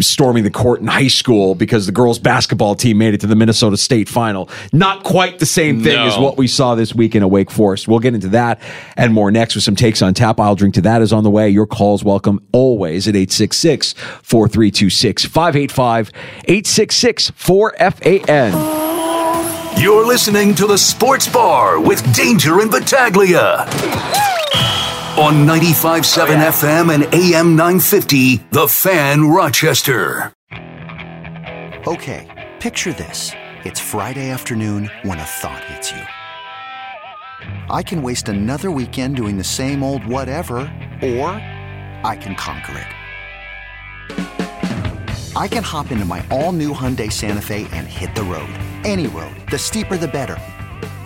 storming 0.00 0.42
the 0.44 0.50
court 0.50 0.80
in 0.80 0.86
high 0.86 1.08
school 1.08 1.54
because 1.54 1.86
the 1.86 1.92
girls' 1.92 2.18
basketball 2.18 2.74
team 2.74 2.98
made 2.98 3.12
it 3.14 3.20
to 3.20 3.26
the 3.26 3.36
Minnesota 3.36 3.76
State 3.76 4.08
final. 4.08 4.48
Not 4.72 5.02
quite 5.04 5.38
the 5.38 5.46
same 5.46 5.82
thing 5.82 5.94
No. 5.96 6.06
as 6.06 6.16
what 6.18 6.36
we 6.38 6.46
saw 6.48 6.74
this 6.74 6.94
weekend 6.94 7.22
at 7.24 7.30
Wake 7.30 7.50
Forest. 7.50 7.88
We'll 7.88 7.98
get 7.98 8.14
into 8.14 8.28
that 8.28 8.60
and 8.96 9.12
more 9.12 9.30
next 9.30 9.54
with 9.54 9.64
some 9.64 9.76
takes 9.76 10.00
on 10.02 10.14
tap. 10.14 10.40
I'll 10.40 10.54
drink 10.54 10.74
to 10.74 10.80
that 10.82 11.02
is 11.02 11.12
on 11.12 11.24
the 11.24 11.30
way. 11.30 11.48
Your 11.50 11.66
calls 11.66 12.02
welcome 12.02 12.40
always 12.52 13.06
at 13.06 13.14
866 13.14 13.92
4326 14.22 15.24
585 15.26 16.10
866 16.44 17.30
4FAN. 17.32 18.52
You're 19.80 20.06
listening 20.06 20.54
to 20.56 20.66
the 20.66 20.76
Sports 20.78 21.28
Bar 21.28 21.80
with 21.80 22.02
Danger 22.14 22.60
and 22.60 22.70
Battaglia. 22.70 23.66
On 25.18 25.46
95.7 25.46 26.42
FM 26.62 26.94
and 26.94 27.04
AM 27.14 27.54
950, 27.54 28.38
The 28.50 28.66
Fan 28.66 29.28
Rochester. 29.28 30.32
Okay, 31.86 32.48
picture 32.60 32.94
this. 32.94 33.32
It's 33.66 33.78
Friday 33.78 34.30
afternoon 34.30 34.90
when 35.02 35.18
a 35.18 35.24
thought 35.24 35.62
hits 35.64 35.92
you. 35.92 36.00
I 37.70 37.82
can 37.82 38.02
waste 38.02 38.30
another 38.30 38.70
weekend 38.70 39.16
doing 39.16 39.36
the 39.36 39.44
same 39.44 39.82
old 39.82 40.06
whatever, 40.06 40.54
or 41.02 41.28
I 42.02 42.16
can 42.18 42.34
conquer 42.34 42.78
it. 42.78 42.88
I 45.36 45.46
can 45.46 45.62
hop 45.62 45.90
into 45.92 46.06
my 46.06 46.24
all 46.30 46.52
new 46.52 46.72
Hyundai 46.72 47.12
Santa 47.12 47.42
Fe 47.42 47.68
and 47.72 47.86
hit 47.86 48.14
the 48.14 48.22
road. 48.22 48.48
Any 48.82 49.08
road. 49.08 49.36
The 49.50 49.58
steeper, 49.58 49.98
the 49.98 50.08
better. 50.08 50.38